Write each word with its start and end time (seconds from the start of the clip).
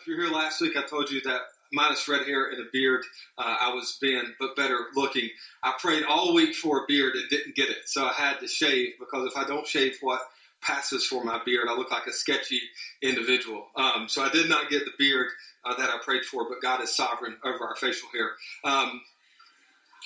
if 0.00 0.06
you're 0.06 0.20
here 0.20 0.32
last 0.32 0.60
week, 0.60 0.76
I 0.76 0.82
told 0.82 1.10
you 1.10 1.20
that 1.22 1.40
minus 1.72 2.08
red 2.08 2.26
hair 2.26 2.48
and 2.48 2.60
a 2.60 2.70
beard, 2.72 3.04
uh, 3.38 3.56
I 3.60 3.74
was 3.74 3.98
being 4.00 4.24
but 4.40 4.56
better 4.56 4.86
looking. 4.94 5.28
I 5.62 5.74
prayed 5.78 6.04
all 6.04 6.34
week 6.34 6.54
for 6.54 6.78
a 6.78 6.84
beard 6.88 7.14
and 7.14 7.28
didn't 7.28 7.54
get 7.54 7.68
it, 7.68 7.86
so 7.88 8.06
I 8.06 8.12
had 8.12 8.40
to 8.40 8.48
shave 8.48 8.94
because 8.98 9.26
if 9.26 9.36
I 9.36 9.46
don't 9.46 9.66
shave 9.66 9.96
what 10.00 10.22
passes 10.62 11.06
for 11.06 11.22
my 11.22 11.40
beard, 11.44 11.68
I 11.68 11.74
look 11.74 11.90
like 11.90 12.06
a 12.06 12.12
sketchy 12.12 12.60
individual. 13.02 13.66
Um, 13.76 14.08
so 14.08 14.22
I 14.22 14.30
did 14.30 14.48
not 14.48 14.70
get 14.70 14.84
the 14.84 14.92
beard 14.98 15.28
uh, 15.64 15.74
that 15.76 15.90
I 15.90 15.98
prayed 16.02 16.24
for, 16.24 16.48
but 16.48 16.62
God 16.62 16.82
is 16.82 16.94
sovereign 16.94 17.36
over 17.44 17.64
our 17.64 17.76
facial 17.76 18.08
hair. 18.12 18.30
Um, 18.64 19.02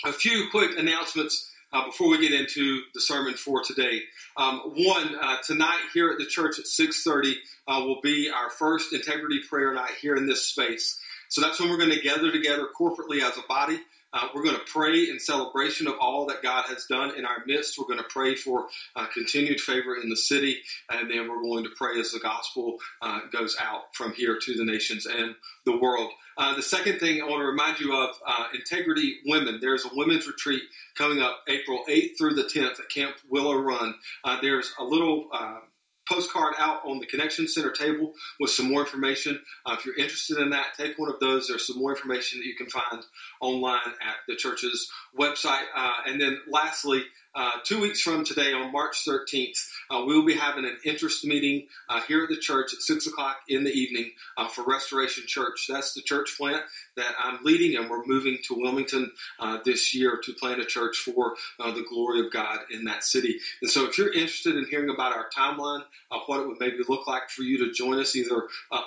a 0.04 0.12
few 0.12 0.48
quick 0.50 0.76
announcements. 0.76 1.50
Uh, 1.74 1.84
before 1.86 2.08
we 2.08 2.20
get 2.20 2.32
into 2.32 2.82
the 2.94 3.00
sermon 3.00 3.34
for 3.34 3.60
today, 3.60 4.00
um, 4.36 4.60
one 4.76 5.16
uh, 5.20 5.38
tonight 5.44 5.80
here 5.92 6.08
at 6.08 6.18
the 6.18 6.24
church 6.24 6.56
at 6.60 6.68
six 6.68 7.02
thirty 7.02 7.36
uh, 7.66 7.82
will 7.84 8.00
be 8.00 8.30
our 8.30 8.48
first 8.48 8.92
integrity 8.92 9.40
prayer 9.50 9.74
night 9.74 9.90
here 10.00 10.14
in 10.14 10.24
this 10.24 10.46
space. 10.46 11.00
So 11.30 11.40
that's 11.40 11.58
when 11.58 11.68
we're 11.68 11.78
going 11.78 11.90
to 11.90 12.00
gather 12.00 12.30
together 12.30 12.68
corporately 12.80 13.22
as 13.22 13.36
a 13.36 13.42
body. 13.48 13.80
Uh, 14.14 14.28
we're 14.32 14.44
going 14.44 14.54
to 14.54 14.62
pray 14.66 15.10
in 15.10 15.18
celebration 15.18 15.88
of 15.88 15.94
all 16.00 16.24
that 16.26 16.42
God 16.42 16.66
has 16.68 16.84
done 16.84 17.16
in 17.18 17.26
our 17.26 17.44
midst. 17.46 17.76
We're 17.76 17.86
going 17.86 17.98
to 17.98 18.08
pray 18.08 18.36
for 18.36 18.68
uh, 18.94 19.06
continued 19.12 19.60
favor 19.60 19.96
in 19.96 20.08
the 20.08 20.16
city, 20.16 20.60
and 20.88 21.10
then 21.10 21.28
we're 21.28 21.42
going 21.42 21.64
to 21.64 21.70
pray 21.76 21.98
as 21.98 22.12
the 22.12 22.20
gospel 22.20 22.78
uh, 23.02 23.20
goes 23.32 23.56
out 23.60 23.92
from 23.92 24.12
here 24.12 24.38
to 24.40 24.54
the 24.54 24.64
nations 24.64 25.04
and 25.04 25.34
the 25.66 25.76
world. 25.76 26.12
Uh, 26.38 26.54
the 26.54 26.62
second 26.62 26.98
thing 26.98 27.20
I 27.20 27.26
want 27.26 27.40
to 27.40 27.46
remind 27.46 27.80
you 27.80 27.94
of 27.94 28.10
uh, 28.26 28.46
Integrity 28.54 29.16
Women. 29.26 29.58
There's 29.60 29.84
a 29.84 29.90
women's 29.92 30.26
retreat 30.26 30.62
coming 30.96 31.20
up 31.20 31.40
April 31.48 31.84
8th 31.88 32.16
through 32.16 32.34
the 32.34 32.44
10th 32.44 32.80
at 32.80 32.88
Camp 32.88 33.16
Willow 33.28 33.56
Run. 33.56 33.94
Uh, 34.22 34.40
there's 34.40 34.72
a 34.78 34.84
little 34.84 35.28
postcard 36.08 36.54
out 36.58 36.84
on 36.84 36.98
the 36.98 37.06
Connection 37.06 37.48
Center 37.48 37.70
table 37.70 38.12
with 38.40 38.50
some 38.50 38.68
more 38.68 38.80
information. 38.80 39.40
Uh, 39.64 39.76
if 39.78 39.86
you're 39.86 39.96
interested 39.96 40.38
in 40.38 40.50
that, 40.50 40.74
take 40.76 40.98
one 40.98 41.10
of 41.10 41.20
those. 41.20 41.48
There's 41.48 41.66
some 41.66 41.78
more 41.78 41.90
information 41.90 42.40
that 42.40 42.46
you 42.46 42.54
can 42.54 42.68
find 42.68 43.04
online 43.40 43.78
at 43.86 44.16
the 44.28 44.36
church's 44.36 44.90
website. 45.18 45.64
Uh, 45.74 45.92
and 46.06 46.20
then 46.20 46.40
lastly, 46.48 47.04
uh, 47.34 47.50
two 47.64 47.80
weeks 47.80 48.00
from 48.00 48.24
today, 48.24 48.52
on 48.52 48.70
March 48.70 49.04
13th, 49.06 49.58
uh, 49.90 50.04
we 50.06 50.14
will 50.14 50.24
be 50.24 50.36
having 50.36 50.64
an 50.64 50.76
interest 50.84 51.24
meeting 51.24 51.66
uh, 51.88 52.00
here 52.02 52.22
at 52.22 52.28
the 52.28 52.36
church 52.36 52.72
at 52.72 52.80
6 52.80 53.06
o'clock 53.08 53.38
in 53.48 53.64
the 53.64 53.72
evening 53.72 54.12
uh, 54.36 54.46
for 54.46 54.62
Restoration 54.64 55.24
Church. 55.26 55.66
That's 55.68 55.94
the 55.94 56.02
church 56.02 56.36
plant 56.38 56.62
that 56.96 57.12
I'm 57.18 57.42
leading, 57.42 57.76
and 57.76 57.90
we're 57.90 58.04
moving 58.06 58.38
to 58.46 58.54
Wilmington 58.54 59.10
uh, 59.40 59.58
this 59.64 59.94
year 59.94 60.20
to 60.22 60.32
plant 60.34 60.60
a 60.60 60.64
church 60.64 60.96
for 60.98 61.34
the 61.58 61.84
glory 61.88 62.20
of 62.24 62.32
God 62.32 62.60
in 62.70 62.84
that 62.84 63.02
city. 63.04 63.38
And 63.60 63.70
so, 63.70 63.84
if 63.84 63.98
you're 63.98 64.12
interested 64.12 64.56
in 64.56 64.66
hearing 64.66 64.90
about 64.90 65.12
our 65.12 65.28
timeline, 65.36 65.82
what 66.26 66.40
it 66.40 66.46
would 66.46 66.60
maybe 66.60 66.78
look 66.88 67.08
like 67.08 67.28
for 67.28 67.42
you 67.42 67.58
to 67.58 67.72
join 67.72 67.98
us 67.98 68.14
either 68.14 68.44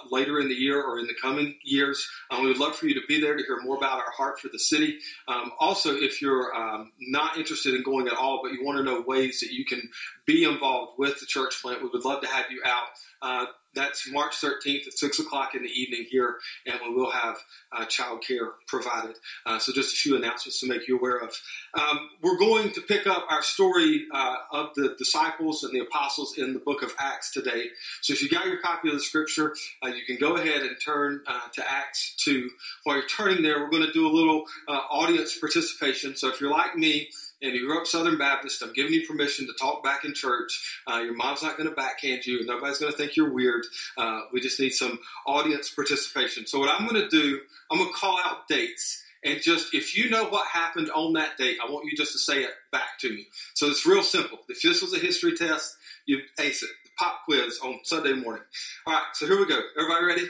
later 0.09 0.39
in 0.39 0.47
the 0.47 0.55
year 0.55 0.81
or 0.81 0.99
in 0.99 1.07
the 1.07 1.13
coming 1.21 1.55
years, 1.63 2.07
we 2.31 2.47
would 2.47 2.57
love 2.57 2.75
for 2.75 2.87
you 2.87 2.93
to 2.93 3.05
be 3.07 3.19
there 3.19 3.35
to 3.35 3.43
hear 3.43 3.59
more 3.61 3.75
about 3.75 3.99
our 3.99 4.11
heart 4.11 4.39
for 4.39 4.47
the 4.47 4.59
city. 4.59 4.99
Um, 5.27 5.51
also, 5.59 5.95
if 5.95 6.21
you're 6.21 6.55
um, 6.55 6.91
not 6.99 7.37
interested 7.37 7.73
in 7.73 7.83
going 7.83 8.07
at 8.07 8.13
all, 8.13 8.36
but 8.41 8.51
you 8.51 8.63
want 8.63 8.77
to 8.77 8.83
know 8.83 9.01
ways 9.01 9.39
that 9.41 9.51
you 9.51 9.65
can 9.65 9.89
be 10.25 10.43
involved 10.43 10.93
with 10.97 11.19
the 11.19 11.25
church 11.25 11.61
plant, 11.61 11.81
we 11.81 11.89
would 11.91 12.05
love 12.05 12.21
to 12.21 12.27
have 12.27 12.45
you 12.51 12.61
out. 12.65 12.87
Uh, 13.21 13.45
that's 13.77 14.09
March 14.11 14.41
13th 14.41 14.87
at 14.87 14.97
6 14.97 15.19
o'clock 15.19 15.53
in 15.53 15.61
the 15.61 15.69
evening 15.69 16.05
here, 16.09 16.37
and 16.65 16.79
we 16.83 16.93
will 16.93 17.11
have 17.11 17.37
uh, 17.71 17.85
child 17.85 18.23
care 18.27 18.53
provided. 18.67 19.15
Uh, 19.45 19.59
so, 19.59 19.71
just 19.71 19.93
a 19.93 19.95
few 19.95 20.15
announcements 20.15 20.59
to 20.61 20.67
make 20.67 20.87
you 20.87 20.97
aware 20.97 21.17
of. 21.17 21.31
Um, 21.77 22.09
we're 22.21 22.39
going 22.39 22.71
to 22.71 22.81
pick 22.81 23.05
up 23.05 23.25
our 23.29 23.43
story 23.43 24.05
uh, 24.11 24.35
of 24.51 24.73
the 24.75 24.95
disciples 24.97 25.63
and 25.63 25.73
the 25.73 25.79
apostles 25.79 26.37
in 26.37 26.53
the 26.53 26.59
book 26.59 26.81
of 26.81 26.93
Acts 26.99 27.31
today. 27.31 27.65
So, 28.01 28.13
if 28.13 28.21
you 28.21 28.29
got 28.29 28.47
your 28.47 28.57
copy 28.57 28.89
of 28.89 28.95
the 28.95 28.99
scripture, 28.99 29.55
uh, 29.83 29.89
you 29.89 30.03
can 30.05 30.17
go 30.17 30.37
ahead 30.37 30.63
and 30.63 30.75
turn 30.83 31.21
uh, 31.27 31.47
to 31.53 31.71
Acts 31.71 32.15
2. 32.17 32.49
While 32.83 32.97
you're 32.97 33.07
turning 33.07 33.43
there, 33.43 33.59
we're 33.59 33.69
going 33.69 33.85
to 33.85 33.93
do 33.93 34.07
a 34.07 34.09
little 34.09 34.45
uh, 34.67 34.81
audience 34.89 35.37
participation. 35.37 36.15
So, 36.15 36.29
if 36.29 36.41
you're 36.41 36.51
like 36.51 36.75
me, 36.75 37.09
and 37.41 37.53
you 37.53 37.67
grew 37.67 37.79
up 37.79 37.87
Southern 37.87 38.17
Baptist, 38.17 38.61
I'm 38.63 38.73
giving 38.73 38.93
you 38.93 39.05
permission 39.05 39.47
to 39.47 39.53
talk 39.53 39.83
back 39.83 40.05
in 40.05 40.13
church. 40.13 40.81
Uh, 40.91 40.99
your 40.99 41.13
mom's 41.13 41.43
not 41.43 41.57
going 41.57 41.69
to 41.69 41.75
backhand 41.75 42.25
you, 42.25 42.39
and 42.39 42.47
nobody's 42.47 42.79
going 42.79 42.91
to 42.91 42.97
think 42.97 43.15
you're 43.15 43.31
weird. 43.31 43.65
Uh, 43.97 44.21
we 44.33 44.41
just 44.41 44.59
need 44.59 44.71
some 44.71 44.99
audience 45.25 45.69
participation. 45.69 46.47
So, 46.47 46.59
what 46.59 46.69
I'm 46.69 46.87
going 46.87 47.01
to 47.01 47.09
do, 47.09 47.39
I'm 47.71 47.77
going 47.77 47.89
to 47.89 47.95
call 47.95 48.19
out 48.25 48.47
dates. 48.47 49.03
And 49.23 49.41
just 49.41 49.73
if 49.73 49.97
you 49.97 50.09
know 50.09 50.25
what 50.25 50.47
happened 50.47 50.89
on 50.91 51.13
that 51.13 51.37
date, 51.37 51.57
I 51.61 51.69
want 51.71 51.85
you 51.85 51.97
just 51.97 52.13
to 52.13 52.19
say 52.19 52.43
it 52.43 52.51
back 52.71 52.99
to 53.01 53.09
me. 53.09 53.27
So 53.55 53.67
it's 53.67 53.85
real 53.85 54.03
simple. 54.03 54.37
If 54.47 54.61
this 54.61 54.81
was 54.81 54.93
a 54.93 54.99
history 54.99 55.35
test, 55.35 55.75
you 56.05 56.19
ace 56.39 56.63
it. 56.63 56.69
The 56.83 56.91
pop 56.97 57.21
quiz 57.25 57.59
on 57.63 57.79
Sunday 57.83 58.13
morning. 58.13 58.43
All 58.85 58.93
right, 58.93 59.03
so 59.13 59.25
here 59.25 59.39
we 59.39 59.47
go. 59.47 59.59
Everybody 59.77 60.05
ready? 60.05 60.29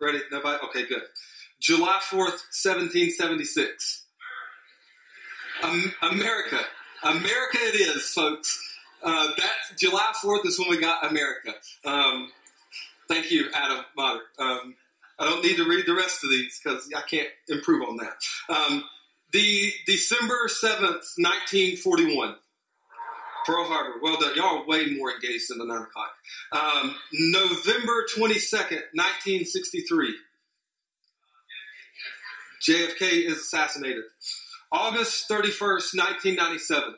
Ready? 0.00 0.20
Nobody? 0.30 0.58
Okay, 0.66 0.86
good. 0.86 1.02
July 1.60 2.00
4th, 2.02 2.42
1776. 2.52 4.05
Um, 5.62 5.92
America. 6.02 6.60
America 7.02 7.58
it 7.58 7.80
is, 7.80 8.10
folks. 8.12 8.62
Uh, 9.02 9.28
that 9.36 9.78
July 9.78 10.12
4th 10.22 10.46
is 10.46 10.58
when 10.58 10.68
we 10.70 10.78
got 10.78 11.08
America. 11.08 11.54
Um, 11.84 12.30
thank 13.08 13.30
you, 13.30 13.48
Adam 13.54 13.84
Motter. 13.96 14.22
Um, 14.38 14.74
I 15.18 15.24
don't 15.24 15.44
need 15.44 15.56
to 15.56 15.64
read 15.64 15.86
the 15.86 15.94
rest 15.94 16.24
of 16.24 16.30
these 16.30 16.60
because 16.62 16.88
I 16.94 17.02
can't 17.02 17.28
improve 17.48 17.88
on 17.88 17.96
that. 17.98 18.16
Um, 18.54 18.84
the 19.32 19.72
December 19.86 20.48
7th, 20.48 21.16
1941. 21.16 22.36
Pearl 23.46 23.64
Harbor. 23.64 24.00
Well 24.02 24.18
done. 24.18 24.34
Y'all 24.34 24.62
are 24.62 24.66
way 24.66 24.86
more 24.96 25.12
engaged 25.12 25.50
than 25.50 25.58
the 25.58 25.66
9 25.66 25.82
o'clock. 25.82 26.10
Um, 26.50 26.96
November 27.12 28.04
22nd, 28.16 28.82
1963. 28.92 30.14
JFK 32.60 33.26
is 33.26 33.36
assassinated. 33.36 34.02
August 34.72 35.28
31st, 35.28 35.94
1997. 35.94 36.94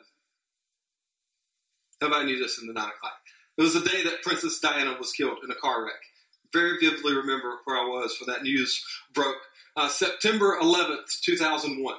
Nobody 2.01 2.25
knew 2.25 2.39
this 2.39 2.59
in 2.59 2.67
the 2.67 2.73
9 2.73 2.83
o'clock. 2.83 3.13
It 3.57 3.61
was 3.61 3.73
the 3.73 3.81
day 3.81 4.03
that 4.03 4.23
Princess 4.23 4.59
Diana 4.59 4.95
was 4.97 5.11
killed 5.11 5.39
in 5.43 5.51
a 5.51 5.55
car 5.55 5.83
wreck. 5.83 6.01
Very 6.53 6.79
vividly 6.79 7.13
remember 7.13 7.57
where 7.65 7.77
I 7.77 7.85
was 7.85 8.17
when 8.19 8.33
that 8.33 8.43
news 8.43 8.83
broke. 9.13 9.37
Uh, 9.75 9.87
September 9.87 10.57
11th, 10.61 11.19
2001. 11.21 11.95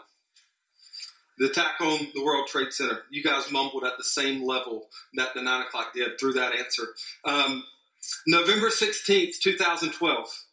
The 1.38 1.46
attack 1.46 1.80
on 1.80 2.08
the 2.14 2.24
World 2.24 2.48
Trade 2.48 2.72
Center. 2.72 3.02
You 3.10 3.22
guys 3.22 3.50
mumbled 3.50 3.84
at 3.84 3.96
the 3.96 4.04
same 4.04 4.44
level 4.44 4.88
that 5.14 5.34
the 5.34 5.42
9 5.42 5.62
o'clock 5.62 5.92
did 5.94 6.18
through 6.18 6.32
that 6.32 6.54
answer. 6.54 6.88
Um, 7.24 7.64
November 8.26 8.68
16th, 8.68 9.38
2012. 9.40 10.44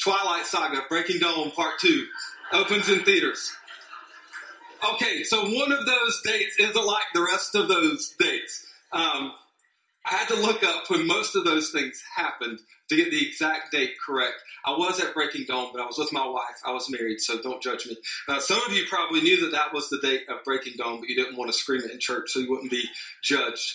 Twilight 0.00 0.46
Saga, 0.46 0.82
Breaking 0.88 1.18
Dawn 1.18 1.50
Part 1.50 1.78
2 1.80 2.06
opens 2.52 2.88
in 2.88 3.00
theaters. 3.00 3.52
Okay, 4.94 5.24
so 5.24 5.42
one 5.42 5.72
of 5.72 5.86
those 5.86 6.20
dates 6.24 6.56
isn't 6.58 6.86
like 6.86 7.06
the 7.12 7.22
rest 7.22 7.54
of 7.54 7.68
those 7.68 8.14
dates. 8.18 8.64
Um, 8.92 9.32
I 10.06 10.14
had 10.14 10.28
to 10.28 10.36
look 10.36 10.62
up 10.62 10.88
when 10.88 11.06
most 11.06 11.36
of 11.36 11.44
those 11.44 11.70
things 11.70 12.02
happened 12.16 12.60
to 12.88 12.96
get 12.96 13.10
the 13.10 13.26
exact 13.26 13.72
date 13.72 13.92
correct. 14.04 14.36
I 14.64 14.70
was 14.70 15.00
at 15.00 15.12
Breaking 15.12 15.44
Dawn, 15.46 15.70
but 15.72 15.82
I 15.82 15.86
was 15.86 15.98
with 15.98 16.12
my 16.12 16.26
wife. 16.26 16.62
I 16.64 16.72
was 16.72 16.88
married, 16.88 17.20
so 17.20 17.42
don't 17.42 17.62
judge 17.62 17.86
me. 17.86 17.96
Some 18.38 18.60
of 18.66 18.72
you 18.72 18.84
probably 18.88 19.20
knew 19.20 19.40
that 19.42 19.52
that 19.52 19.74
was 19.74 19.90
the 19.90 19.98
date 19.98 20.22
of 20.28 20.44
Breaking 20.44 20.74
Dawn, 20.78 21.00
but 21.00 21.08
you 21.08 21.16
didn't 21.16 21.36
want 21.36 21.50
to 21.50 21.56
scream 21.56 21.82
it 21.82 21.90
in 21.90 21.98
church, 21.98 22.30
so 22.30 22.40
you 22.40 22.50
wouldn't 22.50 22.70
be 22.70 22.84
judged. 23.22 23.74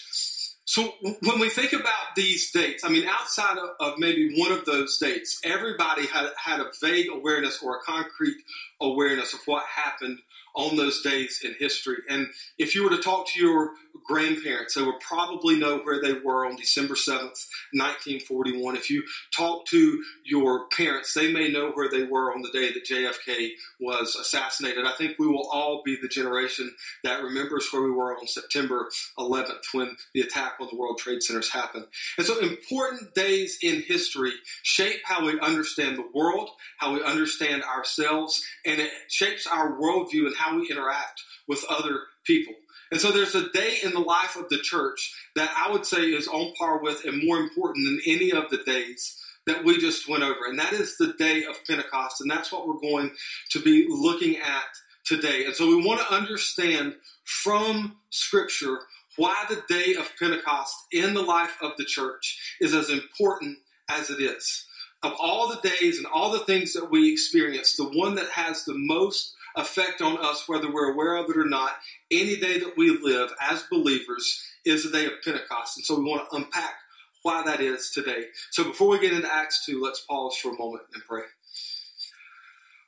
So 0.66 0.94
when 1.01 1.40
we 1.40 1.50
think 1.50 1.74
about 1.74 2.16
these 2.16 2.51
dates, 2.51 2.85
I 2.85 2.90
mean, 2.90 3.06
outside 3.06 3.57
of, 3.57 3.72
of, 3.81 4.00
maybe 4.00 4.34
one 4.38 4.51
of 4.53 4.63
those 4.63 4.97
dates, 4.97 5.40
everybody 5.44 6.07
had, 6.07 6.29
had 6.38 6.62
a 6.62 6.72
vague 6.81 7.09
awareness 7.12 7.62
or 7.62 7.78
a 7.78 7.81
concrete 7.81 8.38
awareness 8.79 9.34
of 9.34 9.40
what 9.46 9.66
happened 9.66 10.19
on 10.56 10.78
those 10.78 11.02
days 11.02 11.41
in 11.44 11.53
history. 11.59 11.97
And 12.09 12.28
if 12.57 12.75
you 12.75 12.84
were 12.84 12.91
to 12.91 13.02
talk 13.02 13.28
to 13.29 13.40
your 13.41 13.72
grandparents, 14.06 14.76
they 14.76 14.81
would 14.81 15.00
probably 15.00 15.58
know 15.58 15.80
where 15.80 16.02
they 16.02 16.14
were 16.14 16.46
on 16.46 16.56
December 16.56 16.96
7th, 16.96 17.48
1941. 17.74 18.76
If 18.76 18.90
you 18.90 19.04
talk 19.36 19.66
to 19.68 20.04
your 20.24 20.67
parents, 20.70 21.14
they 21.14 21.32
may 21.32 21.50
know 21.50 21.72
where 21.72 21.90
they 21.90 22.03
were 22.03 22.34
on 22.34 22.41
the 22.41 22.52
day 22.52 22.72
that 22.73 22.85
JFK 22.85 23.52
was 23.79 24.16
assassinated. 24.16 24.85
I 24.85 24.94
think 24.94 25.17
we 25.17 25.28
will 25.28 25.47
all 25.52 25.82
be 25.85 25.97
the 26.02 26.08
generation 26.08 26.73
that 27.03 27.23
remembers 27.23 27.67
where 27.72 27.84
we 27.84 27.91
were 27.91 28.17
on 28.17 28.28
September 28.28 28.90
11th 29.17 29.73
when 29.73 29.96
the 30.14 30.22
attack 30.22 30.53
on 30.59 30.67
the 30.72 30.78
World 30.78 30.97
Trade 30.97 31.22
Centers 31.22 31.52
happened. 31.52 31.85
And 32.17 32.26
so 32.26 32.40
important 32.40 33.14
days 33.14 33.58
in 33.62 33.82
history 33.82 34.34
shape 34.64 35.02
how 35.06 35.26
we 35.26 35.40
understand 35.40 35.97
the 35.97 36.09
world, 36.14 36.50
how 36.78 36.94
we 36.94 37.03
understand 37.03 37.64
ourselves, 37.64 38.44
and 38.66 38.79
it 38.79 38.91
shapes 39.09 39.47
our 39.47 39.79
worldview 39.79 40.26
and 40.26 40.35
how 40.35 40.58
we 40.58 40.70
interact 40.70 41.22
with 41.47 41.64
other 41.70 42.00
people. 42.26 42.53
And 42.93 43.01
so 43.01 43.11
there's 43.11 43.34
a 43.34 43.49
day 43.49 43.79
in 43.84 43.91
the 43.91 43.99
life 43.99 44.37
of 44.37 44.49
the 44.49 44.59
church 44.59 45.13
that 45.35 45.51
I 45.57 45.72
would 45.72 45.85
say 45.85 46.03
is 46.03 46.28
on 46.28 46.53
par 46.53 46.79
with 46.79 47.03
and 47.05 47.25
more 47.25 47.40
important 47.40 47.85
than 47.87 47.99
any 48.05 48.31
of 48.31 48.51
the 48.51 48.59
days 48.63 49.19
that 49.47 49.63
we 49.66 49.79
just 49.79 50.07
went 50.07 50.23
over. 50.23 50.45
And 50.45 50.59
that 50.59 50.73
is 50.73 50.95
the 50.97 51.13
day 51.13 51.43
of 51.43 51.66
Pentecost. 51.67 52.22
And 52.22 52.29
that's 52.29 52.51
what 52.51 52.67
we're 52.67 52.79
going 52.79 53.11
to 53.49 53.59
be 53.59 53.87
looking 53.90 54.37
at 54.37 54.69
today. 55.03 55.45
And 55.45 55.55
so 55.55 55.67
we 55.67 55.84
want 55.84 56.01
to 56.01 56.13
understand 56.13 56.95
from 57.23 57.97
Scripture 58.11 58.81
why 59.17 59.43
the 59.49 59.63
day 59.67 59.95
of 59.95 60.11
Pentecost 60.19 60.75
in 60.91 61.16
the 61.16 61.23
life 61.23 61.57
of 61.63 61.72
the 61.78 61.85
church 61.85 62.55
is 62.61 62.75
as 62.75 62.90
important 62.91 63.57
as 63.90 64.11
it 64.11 64.22
is. 64.22 64.67
of 65.03 65.13
all 65.19 65.49
the 65.49 65.69
days 65.69 65.97
and 65.97 66.07
all 66.07 66.31
the 66.31 66.45
things 66.45 66.73
that 66.73 66.90
we 66.90 67.11
experience, 67.11 67.75
the 67.75 67.84
one 67.84 68.16
that 68.16 68.29
has 68.29 68.63
the 68.63 68.73
most 68.73 69.35
effect 69.55 70.02
on 70.02 70.17
us, 70.20 70.47
whether 70.47 70.72
we're 70.72 70.91
aware 70.91 71.16
of 71.16 71.29
it 71.29 71.38
or 71.38 71.46
not, 71.46 71.72
any 72.11 72.38
day 72.38 72.59
that 72.59 72.78
we 72.78 72.97
live 73.02 73.32
as 73.41 73.64
believers 73.64 74.41
is 74.66 74.84
the 74.84 74.91
day 74.91 75.05
of 75.05 75.14
Pentecost. 75.23 75.78
And 75.78 75.85
so 75.85 75.97
we 76.00 76.05
want 76.05 76.29
to 76.29 76.35
unpack 76.38 76.76
why 77.22 77.44
that 77.44 77.61
is 77.61 77.90
today. 77.90 78.26
So 78.52 78.64
before 78.66 78.90
we 78.90 79.00
get 79.00 79.14
into 79.14 79.34
Acts 79.34 79.66
2, 79.66 79.82
let's 79.82 80.02
pause 80.02 80.38
for 80.38 80.53
a 80.53 80.58
moment 80.58 80.84
and 80.94 81.03
pray. 81.08 81.23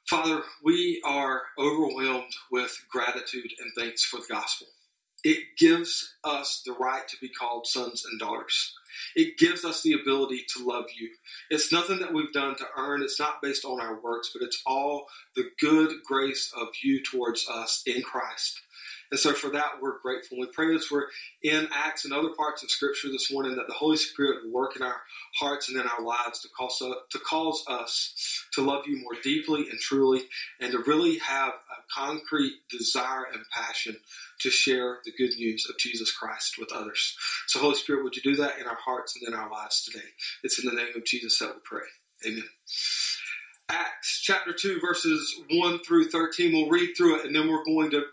Father, 0.07 0.43
we 0.63 1.01
are 1.03 1.43
overwhelmed 1.57 2.33
with 2.51 2.85
gratitude 2.91 3.51
and 3.59 3.71
thanks 3.77 4.03
for 4.03 4.17
the 4.17 4.27
gospel. 4.29 4.67
It 5.23 5.39
gives 5.57 6.13
us 6.23 6.61
the 6.63 6.73
right 6.73 7.07
to 7.07 7.17
be 7.19 7.29
called 7.29 7.65
sons 7.65 8.05
and 8.05 8.19
daughters. 8.19 8.75
It 9.15 9.37
gives 9.37 9.65
us 9.65 9.81
the 9.81 9.93
ability 9.93 10.45
to 10.55 10.65
love 10.65 10.85
you. 10.95 11.09
It's 11.49 11.71
nothing 11.71 11.99
that 11.99 12.13
we've 12.13 12.33
done 12.33 12.55
to 12.55 12.65
earn. 12.77 13.01
It's 13.01 13.19
not 13.19 13.41
based 13.41 13.65
on 13.65 13.81
our 13.81 14.01
works, 14.01 14.31
but 14.33 14.45
it's 14.45 14.61
all 14.65 15.05
the 15.35 15.49
good 15.59 15.91
grace 16.05 16.51
of 16.55 16.69
you 16.83 17.01
towards 17.03 17.47
us 17.49 17.81
in 17.85 18.01
Christ. 18.01 18.61
And 19.11 19.19
so 19.19 19.33
for 19.33 19.49
that, 19.51 19.81
we're 19.81 19.99
grateful. 19.99 20.39
We 20.39 20.47
pray 20.47 20.73
as 20.75 20.87
we're 20.91 21.07
in 21.43 21.67
Acts 21.73 22.05
and 22.05 22.13
other 22.13 22.29
parts 22.35 22.63
of 22.63 22.71
Scripture 22.71 23.09
this 23.09 23.31
morning 23.31 23.55
that 23.55 23.67
the 23.67 23.73
Holy 23.73 23.97
Spirit 23.97 24.45
will 24.45 24.53
work 24.53 24.75
in 24.75 24.81
our 24.81 25.01
hearts 25.39 25.69
and 25.69 25.79
in 25.79 25.87
our 25.87 26.03
lives 26.03 26.41
to 26.41 26.49
cause, 26.57 26.81
uh, 26.81 26.93
to 27.11 27.19
cause 27.19 27.63
us 27.67 28.45
to 28.53 28.61
love 28.61 28.85
you 28.87 28.97
more 28.97 29.21
deeply 29.21 29.67
and 29.69 29.79
truly 29.79 30.23
and 30.59 30.71
to 30.71 30.79
really 30.79 31.17
have 31.19 31.49
a 31.49 31.93
concrete 31.93 32.53
desire 32.69 33.25
and 33.33 33.43
passion 33.53 33.97
to 34.39 34.49
share 34.49 34.99
the 35.05 35.11
good 35.17 35.35
news 35.37 35.67
of 35.69 35.77
Jesus 35.77 36.11
Christ 36.11 36.55
with 36.59 36.71
others. 36.71 37.15
So, 37.47 37.59
Holy 37.59 37.75
Spirit, 37.75 38.03
would 38.03 38.15
you 38.15 38.21
do 38.21 38.35
that 38.37 38.59
in 38.59 38.65
our 38.65 38.77
hearts 38.83 39.15
and 39.15 39.27
in 39.27 39.39
our 39.39 39.49
lives 39.49 39.83
today? 39.83 40.05
It's 40.43 40.59
in 40.63 40.69
the 40.69 40.75
name 40.75 40.93
of 40.95 41.05
Jesus 41.05 41.37
that 41.39 41.49
we 41.53 41.61
pray. 41.63 41.87
Amen. 42.25 42.45
Acts 43.69 44.21
chapter 44.21 44.53
2, 44.53 44.79
verses 44.79 45.41
1 45.49 45.79
through 45.79 46.09
13. 46.09 46.53
We'll 46.53 46.69
read 46.69 46.93
through 46.95 47.19
it 47.19 47.25
and 47.25 47.35
then 47.35 47.49
we're 47.49 47.65
going 47.65 47.91
to 47.91 48.03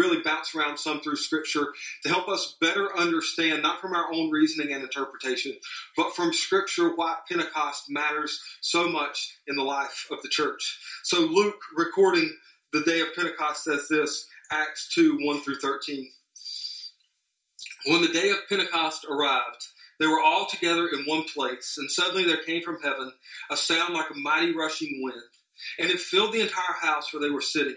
really 0.00 0.22
bounce 0.22 0.54
around 0.54 0.78
some 0.78 1.00
through 1.00 1.16
Scripture 1.16 1.68
to 2.02 2.08
help 2.08 2.28
us 2.28 2.56
better 2.60 2.96
understand, 2.96 3.62
not 3.62 3.80
from 3.80 3.92
our 3.92 4.12
own 4.12 4.30
reasoning 4.30 4.72
and 4.72 4.82
interpretation, 4.82 5.54
but 5.96 6.16
from 6.16 6.32
Scripture 6.32 6.96
why 6.96 7.16
Pentecost 7.28 7.84
matters 7.90 8.40
so 8.62 8.88
much 8.88 9.36
in 9.46 9.56
the 9.56 9.62
life 9.62 10.06
of 10.10 10.22
the 10.22 10.28
church. 10.28 10.78
So, 11.04 11.20
Luke, 11.20 11.60
recording 11.76 12.34
the 12.72 12.82
day 12.82 13.00
of 13.00 13.14
Pentecost, 13.14 13.64
says 13.64 13.88
this 13.88 14.26
Acts 14.50 14.90
2 14.94 15.18
1 15.20 15.40
through 15.42 15.58
13. 15.58 16.10
When 17.86 18.02
the 18.02 18.08
day 18.08 18.30
of 18.30 18.48
Pentecost 18.48 19.06
arrived, 19.08 19.66
they 19.98 20.06
were 20.06 20.20
all 20.20 20.46
together 20.46 20.88
in 20.88 21.04
one 21.04 21.24
place, 21.24 21.76
and 21.78 21.90
suddenly 21.90 22.24
there 22.24 22.42
came 22.42 22.62
from 22.62 22.80
heaven 22.82 23.12
a 23.50 23.56
sound 23.56 23.92
like 23.92 24.10
a 24.10 24.18
mighty 24.18 24.54
rushing 24.54 25.00
wind, 25.02 25.22
and 25.78 25.90
it 25.90 26.00
filled 26.00 26.32
the 26.32 26.40
entire 26.40 26.76
house 26.80 27.12
where 27.12 27.20
they 27.20 27.30
were 27.30 27.42
sitting. 27.42 27.76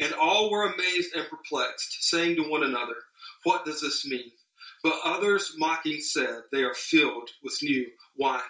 And 0.00 0.12
all 0.14 0.50
were 0.50 0.66
amazed 0.66 1.14
and 1.14 1.28
perplexed, 1.28 2.04
saying 2.04 2.36
to 2.36 2.42
one 2.42 2.62
another, 2.62 2.96
What 3.44 3.64
does 3.64 3.80
this 3.80 4.06
mean? 4.06 4.32
But 4.82 5.00
others 5.04 5.54
mocking 5.58 6.00
said, 6.00 6.42
They 6.52 6.62
are 6.62 6.74
filled 6.74 7.30
with 7.42 7.58
new 7.62 7.86
wine. 8.16 8.40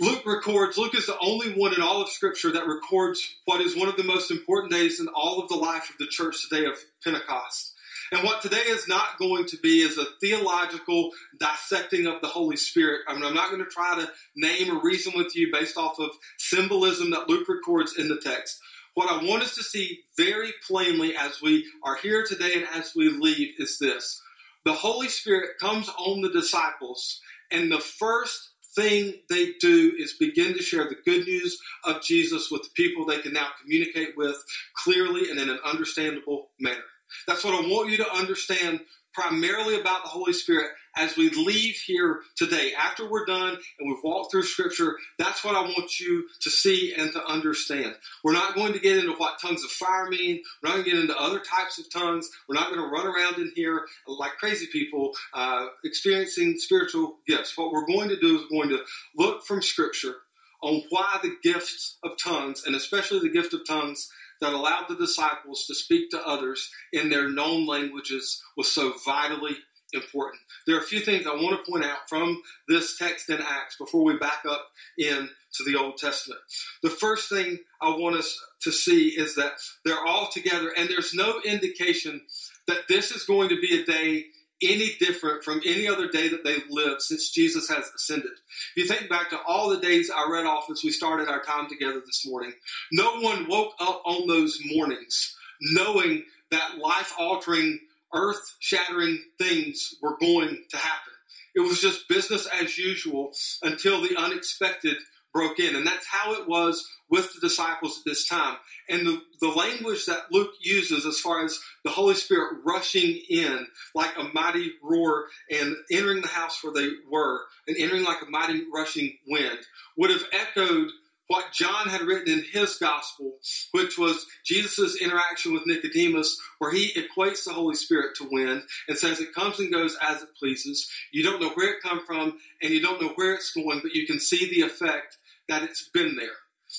Luke 0.00 0.24
records, 0.24 0.78
Luke 0.78 0.94
is 0.94 1.06
the 1.06 1.18
only 1.18 1.52
one 1.54 1.74
in 1.74 1.82
all 1.82 2.00
of 2.00 2.08
Scripture 2.08 2.52
that 2.52 2.68
records 2.68 3.36
what 3.46 3.60
is 3.60 3.76
one 3.76 3.88
of 3.88 3.96
the 3.96 4.04
most 4.04 4.30
important 4.30 4.72
days 4.72 5.00
in 5.00 5.08
all 5.08 5.40
of 5.40 5.48
the 5.48 5.56
life 5.56 5.90
of 5.90 5.98
the 5.98 6.06
church 6.06 6.48
today 6.48 6.66
of 6.66 6.78
Pentecost. 7.02 7.74
And 8.12 8.24
what 8.24 8.40
today 8.40 8.56
is 8.56 8.88
not 8.88 9.18
going 9.18 9.46
to 9.46 9.58
be 9.58 9.80
is 9.80 9.98
a 9.98 10.06
theological 10.20 11.10
dissecting 11.38 12.06
of 12.06 12.20
the 12.22 12.28
Holy 12.28 12.56
Spirit. 12.56 13.02
I 13.06 13.14
mean, 13.14 13.24
I'm 13.24 13.34
not 13.34 13.50
going 13.50 13.62
to 13.62 13.70
try 13.70 13.96
to 14.00 14.10
name 14.36 14.74
or 14.74 14.80
reason 14.80 15.12
with 15.16 15.34
you 15.36 15.52
based 15.52 15.76
off 15.76 15.98
of 15.98 16.10
symbolism 16.38 17.10
that 17.10 17.28
Luke 17.28 17.48
records 17.48 17.98
in 17.98 18.08
the 18.08 18.20
text. 18.20 18.60
What 18.98 19.12
I 19.12 19.24
want 19.24 19.44
us 19.44 19.54
to 19.54 19.62
see 19.62 20.00
very 20.16 20.52
plainly 20.66 21.14
as 21.16 21.40
we 21.40 21.64
are 21.84 21.94
here 21.94 22.24
today 22.26 22.54
and 22.54 22.66
as 22.74 22.96
we 22.96 23.08
leave 23.08 23.54
is 23.56 23.78
this 23.78 24.20
the 24.64 24.72
Holy 24.72 25.06
Spirit 25.06 25.50
comes 25.60 25.88
on 25.88 26.20
the 26.20 26.30
disciples, 26.30 27.20
and 27.52 27.70
the 27.70 27.78
first 27.78 28.50
thing 28.74 29.14
they 29.30 29.52
do 29.60 29.92
is 29.96 30.16
begin 30.18 30.52
to 30.54 30.64
share 30.64 30.88
the 30.88 30.96
good 31.04 31.28
news 31.28 31.60
of 31.84 32.02
Jesus 32.02 32.50
with 32.50 32.64
the 32.64 32.70
people 32.74 33.06
they 33.06 33.20
can 33.20 33.32
now 33.32 33.46
communicate 33.62 34.16
with 34.16 34.34
clearly 34.82 35.30
and 35.30 35.38
in 35.38 35.48
an 35.48 35.60
understandable 35.64 36.48
manner. 36.58 36.82
That's 37.28 37.44
what 37.44 37.54
I 37.54 37.68
want 37.68 37.90
you 37.90 37.98
to 37.98 38.12
understand 38.12 38.80
primarily 39.14 39.78
about 39.78 40.02
the 40.02 40.10
Holy 40.10 40.32
Spirit 40.32 40.72
as 40.98 41.16
we 41.16 41.30
leave 41.30 41.76
here 41.76 42.20
today. 42.36 42.72
After 42.78 43.08
we're 43.08 43.24
done 43.24 43.56
and 43.78 43.88
we've 43.88 44.02
walked 44.02 44.32
through 44.32 44.42
Scripture, 44.42 44.96
that's 45.18 45.44
what 45.44 45.54
I 45.54 45.62
want 45.62 46.00
you 46.00 46.26
to 46.40 46.50
see 46.50 46.94
and 46.94 47.12
to 47.12 47.24
understand. 47.24 47.94
We're 48.24 48.32
not 48.32 48.54
going 48.54 48.72
to 48.72 48.80
get 48.80 48.98
into 48.98 49.12
what 49.12 49.40
tongues 49.40 49.64
of 49.64 49.70
fire 49.70 50.08
mean. 50.08 50.42
We're 50.62 50.70
not 50.70 50.76
going 50.76 50.84
to 50.84 50.90
get 50.90 51.00
into 51.00 51.16
other 51.16 51.40
types 51.40 51.78
of 51.78 51.90
tongues. 51.90 52.28
We're 52.48 52.56
not 52.56 52.70
going 52.70 52.80
to 52.80 52.88
run 52.88 53.06
around 53.06 53.36
in 53.36 53.52
here 53.54 53.86
like 54.06 54.32
crazy 54.38 54.66
people 54.66 55.12
uh, 55.32 55.66
experiencing 55.84 56.56
spiritual 56.58 57.18
gifts. 57.26 57.56
What 57.56 57.72
we're 57.72 57.86
going 57.86 58.08
to 58.08 58.18
do 58.18 58.36
is 58.36 58.42
we're 58.50 58.66
going 58.66 58.76
to 58.76 58.84
look 59.16 59.44
from 59.44 59.62
Scripture 59.62 60.16
on 60.60 60.82
why 60.90 61.18
the 61.22 61.36
gifts 61.42 61.98
of 62.02 62.18
tongues, 62.18 62.64
and 62.66 62.74
especially 62.74 63.20
the 63.20 63.28
gift 63.28 63.54
of 63.54 63.60
tongues, 63.66 64.10
that 64.40 64.52
allowed 64.52 64.86
the 64.88 64.96
disciples 64.96 65.66
to 65.66 65.74
speak 65.74 66.10
to 66.10 66.26
others 66.26 66.70
in 66.92 67.10
their 67.10 67.28
known 67.28 67.66
languages 67.66 68.42
was 68.56 68.70
so 68.70 68.94
vitally 69.04 69.56
important. 69.92 70.40
There 70.66 70.76
are 70.76 70.80
a 70.80 70.84
few 70.84 71.00
things 71.00 71.26
I 71.26 71.34
want 71.34 71.64
to 71.64 71.70
point 71.70 71.84
out 71.84 72.08
from 72.08 72.42
this 72.68 72.96
text 72.98 73.30
in 73.30 73.40
Acts 73.40 73.76
before 73.78 74.04
we 74.04 74.16
back 74.16 74.42
up 74.48 74.66
into 74.96 75.64
the 75.64 75.76
Old 75.76 75.96
Testament. 75.96 76.40
The 76.82 76.90
first 76.90 77.28
thing 77.28 77.58
I 77.80 77.90
want 77.90 78.16
us 78.16 78.38
to 78.62 78.72
see 78.72 79.08
is 79.08 79.34
that 79.36 79.52
they're 79.84 80.04
all 80.04 80.28
together, 80.30 80.72
and 80.76 80.88
there's 80.88 81.14
no 81.14 81.40
indication 81.44 82.22
that 82.66 82.88
this 82.88 83.10
is 83.12 83.24
going 83.24 83.48
to 83.48 83.60
be 83.60 83.80
a 83.80 83.84
day 83.84 84.26
any 84.60 84.96
different 84.98 85.44
from 85.44 85.60
any 85.64 85.86
other 85.86 86.08
day 86.08 86.28
that 86.28 86.44
they've 86.44 86.66
lived 86.68 87.00
since 87.00 87.30
Jesus 87.30 87.68
has 87.68 87.88
ascended. 87.94 88.32
If 88.74 88.82
you 88.82 88.86
think 88.86 89.08
back 89.08 89.30
to 89.30 89.40
all 89.46 89.68
the 89.68 89.78
days 89.78 90.10
I 90.10 90.28
read 90.28 90.46
off 90.46 90.68
as 90.70 90.82
we 90.82 90.90
started 90.90 91.28
our 91.28 91.40
time 91.42 91.68
together 91.68 92.02
this 92.04 92.26
morning, 92.26 92.52
no 92.90 93.20
one 93.20 93.48
woke 93.48 93.74
up 93.80 94.02
on 94.04 94.26
those 94.26 94.58
mornings 94.64 95.36
knowing 95.60 96.24
that 96.50 96.78
life 96.78 97.14
altering, 97.18 97.78
earth 98.14 98.56
shattering 98.60 99.18
things 99.38 99.94
were 100.02 100.16
going 100.18 100.64
to 100.70 100.76
happen. 100.76 101.12
It 101.54 101.60
was 101.60 101.80
just 101.80 102.08
business 102.08 102.46
as 102.46 102.78
usual 102.78 103.32
until 103.62 104.00
the 104.00 104.16
unexpected 104.16 104.96
broke 105.32 105.58
in. 105.58 105.76
And 105.76 105.86
that's 105.86 106.06
how 106.06 106.32
it 106.34 106.48
was 106.48 106.86
with 107.10 107.32
the 107.34 107.40
disciples 107.40 107.98
at 107.98 108.04
this 108.04 108.26
time. 108.26 108.56
And 108.88 109.06
the, 109.06 109.22
the 109.40 109.48
language 109.48 110.06
that 110.06 110.30
Luke 110.30 110.52
uses 110.60 111.06
as 111.06 111.20
far 111.20 111.44
as 111.44 111.58
the 111.84 111.90
Holy 111.90 112.14
Spirit 112.14 112.58
rushing 112.64 113.20
in 113.28 113.66
like 113.94 114.16
a 114.18 114.30
mighty 114.34 114.72
roar 114.82 115.26
and 115.50 115.76
entering 115.90 116.22
the 116.22 116.28
house 116.28 116.62
where 116.62 116.72
they 116.72 116.88
were 117.10 117.40
and 117.66 117.76
entering 117.76 118.04
like 118.04 118.22
a 118.22 118.30
mighty 118.30 118.64
rushing 118.72 119.16
wind 119.26 119.58
would 119.96 120.10
have 120.10 120.24
echoed 120.32 120.88
what 121.28 121.52
John 121.52 121.88
had 121.88 122.02
written 122.02 122.32
in 122.32 122.44
his 122.52 122.76
gospel, 122.76 123.34
which 123.72 123.96
was 123.96 124.26
Jesus' 124.44 125.00
interaction 125.00 125.52
with 125.52 125.66
Nicodemus, 125.66 126.38
where 126.58 126.72
he 126.72 126.92
equates 126.94 127.44
the 127.44 127.52
Holy 127.52 127.74
Spirit 127.74 128.16
to 128.16 128.28
wind 128.30 128.62
and 128.88 128.98
says 128.98 129.20
it 129.20 129.34
comes 129.34 129.58
and 129.60 129.72
goes 129.72 129.96
as 130.02 130.22
it 130.22 130.30
pleases. 130.38 130.90
You 131.12 131.22
don't 131.22 131.40
know 131.40 131.50
where 131.50 131.72
it 131.74 131.82
comes 131.82 132.02
from 132.06 132.38
and 132.62 132.72
you 132.72 132.80
don't 132.80 133.00
know 133.00 133.12
where 133.14 133.34
it's 133.34 133.52
going, 133.52 133.80
but 133.82 133.94
you 133.94 134.06
can 134.06 134.18
see 134.18 134.48
the 134.48 134.66
effect 134.66 135.18
that 135.48 135.62
it's 135.62 135.88
been 135.88 136.16
there. 136.16 136.28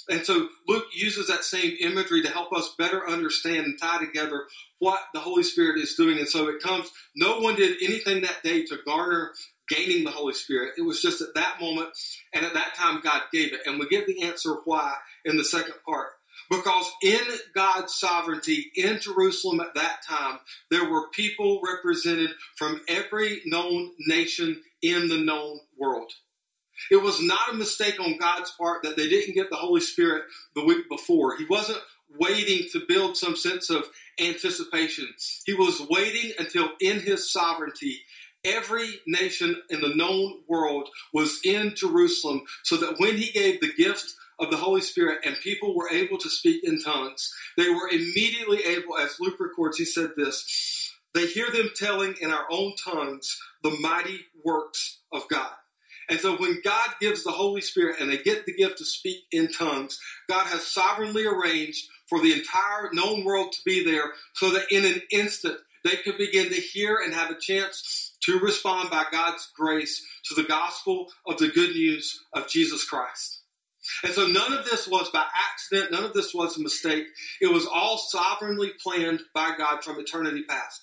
And 0.09 0.23
so 0.23 0.49
Luke 0.67 0.85
uses 0.93 1.27
that 1.27 1.43
same 1.43 1.75
imagery 1.79 2.21
to 2.21 2.29
help 2.29 2.53
us 2.53 2.75
better 2.77 3.07
understand 3.09 3.65
and 3.65 3.79
tie 3.79 4.03
together 4.03 4.45
what 4.77 4.99
the 5.13 5.19
Holy 5.19 5.43
Spirit 5.43 5.79
is 5.79 5.95
doing. 5.95 6.19
And 6.19 6.27
so 6.27 6.47
it 6.47 6.61
comes, 6.61 6.89
no 7.15 7.39
one 7.39 7.55
did 7.55 7.77
anything 7.81 8.21
that 8.21 8.43
day 8.43 8.65
to 8.65 8.77
garner 8.85 9.31
gaining 9.69 10.03
the 10.03 10.11
Holy 10.11 10.33
Spirit. 10.33 10.73
It 10.77 10.81
was 10.81 11.01
just 11.01 11.21
at 11.21 11.33
that 11.35 11.61
moment 11.61 11.89
and 12.33 12.45
at 12.45 12.53
that 12.53 12.75
time 12.75 13.01
God 13.03 13.23
gave 13.31 13.53
it. 13.53 13.61
And 13.65 13.79
we 13.79 13.87
get 13.87 14.07
the 14.07 14.23
answer 14.23 14.57
why 14.65 14.95
in 15.25 15.37
the 15.37 15.43
second 15.43 15.75
part. 15.85 16.09
Because 16.49 16.89
in 17.03 17.21
God's 17.53 17.95
sovereignty 17.95 18.71
in 18.75 18.99
Jerusalem 18.99 19.59
at 19.59 19.75
that 19.75 19.99
time, 20.07 20.39
there 20.71 20.89
were 20.89 21.09
people 21.09 21.61
represented 21.63 22.31
from 22.55 22.81
every 22.87 23.41
known 23.45 23.91
nation 24.07 24.61
in 24.81 25.09
the 25.09 25.19
known 25.19 25.59
world. 25.77 26.11
It 26.89 27.01
was 27.01 27.21
not 27.21 27.51
a 27.51 27.57
mistake 27.57 27.99
on 27.99 28.17
God's 28.17 28.51
part 28.51 28.83
that 28.83 28.95
they 28.95 29.09
didn't 29.09 29.35
get 29.35 29.49
the 29.49 29.57
Holy 29.57 29.81
Spirit 29.81 30.23
the 30.55 30.63
week 30.63 30.89
before. 30.89 31.35
He 31.37 31.45
wasn't 31.45 31.79
waiting 32.17 32.67
to 32.71 32.85
build 32.87 33.17
some 33.17 33.35
sense 33.35 33.69
of 33.69 33.85
anticipation. 34.19 35.07
He 35.45 35.53
was 35.53 35.85
waiting 35.89 36.31
until 36.39 36.69
in 36.79 37.01
his 37.01 37.31
sovereignty 37.31 38.01
every 38.43 39.01
nation 39.05 39.61
in 39.69 39.81
the 39.81 39.95
known 39.95 40.41
world 40.47 40.89
was 41.13 41.39
in 41.43 41.73
Jerusalem 41.75 42.43
so 42.63 42.77
that 42.77 42.99
when 42.99 43.17
he 43.17 43.31
gave 43.31 43.59
the 43.59 43.73
gift 43.73 44.13
of 44.39 44.49
the 44.49 44.57
Holy 44.57 44.81
Spirit 44.81 45.19
and 45.25 45.35
people 45.43 45.75
were 45.75 45.89
able 45.91 46.17
to 46.17 46.29
speak 46.29 46.63
in 46.63 46.81
tongues, 46.81 47.33
they 47.57 47.69
were 47.69 47.89
immediately 47.89 48.63
able, 48.63 48.97
as 48.97 49.19
Luke 49.19 49.39
records, 49.39 49.77
he 49.77 49.85
said 49.85 50.11
this, 50.15 50.93
they 51.13 51.27
hear 51.27 51.51
them 51.51 51.69
telling 51.75 52.15
in 52.21 52.31
our 52.31 52.45
own 52.49 52.73
tongues 52.75 53.37
the 53.63 53.75
mighty 53.81 54.25
works 54.43 54.99
of 55.11 55.27
God. 55.27 55.51
And 56.09 56.19
so 56.19 56.37
when 56.37 56.61
God 56.63 56.89
gives 56.99 57.23
the 57.23 57.31
Holy 57.31 57.61
Spirit 57.61 57.97
and 57.99 58.09
they 58.09 58.17
get 58.17 58.45
the 58.45 58.53
gift 58.53 58.79
to 58.79 58.85
speak 58.85 59.25
in 59.31 59.51
tongues, 59.51 59.99
God 60.27 60.47
has 60.47 60.65
sovereignly 60.65 61.25
arranged 61.25 61.87
for 62.07 62.19
the 62.19 62.33
entire 62.33 62.89
known 62.93 63.23
world 63.23 63.51
to 63.51 63.59
be 63.63 63.83
there 63.83 64.13
so 64.33 64.49
that 64.51 64.71
in 64.71 64.85
an 64.85 65.01
instant 65.11 65.57
they 65.83 65.97
could 65.97 66.17
begin 66.17 66.49
to 66.49 66.55
hear 66.55 66.97
and 67.03 67.13
have 67.13 67.29
a 67.29 67.39
chance 67.39 68.08
to 68.21 68.39
respond 68.39 68.89
by 68.89 69.05
God's 69.11 69.49
grace 69.55 70.05
to 70.25 70.35
the 70.35 70.47
gospel 70.47 71.07
of 71.25 71.37
the 71.37 71.47
good 71.47 71.71
news 71.71 72.19
of 72.33 72.47
Jesus 72.47 72.83
Christ. 72.83 73.39
And 74.03 74.13
so 74.13 74.27
none 74.27 74.53
of 74.53 74.65
this 74.65 74.87
was 74.87 75.09
by 75.09 75.25
accident, 75.51 75.91
none 75.91 76.03
of 76.03 76.13
this 76.13 76.33
was 76.33 76.57
a 76.57 76.61
mistake. 76.61 77.05
It 77.41 77.51
was 77.51 77.65
all 77.65 77.97
sovereignly 77.97 78.71
planned 78.81 79.21
by 79.33 79.53
God 79.57 79.83
from 79.83 79.99
eternity 79.99 80.43
past. 80.43 80.81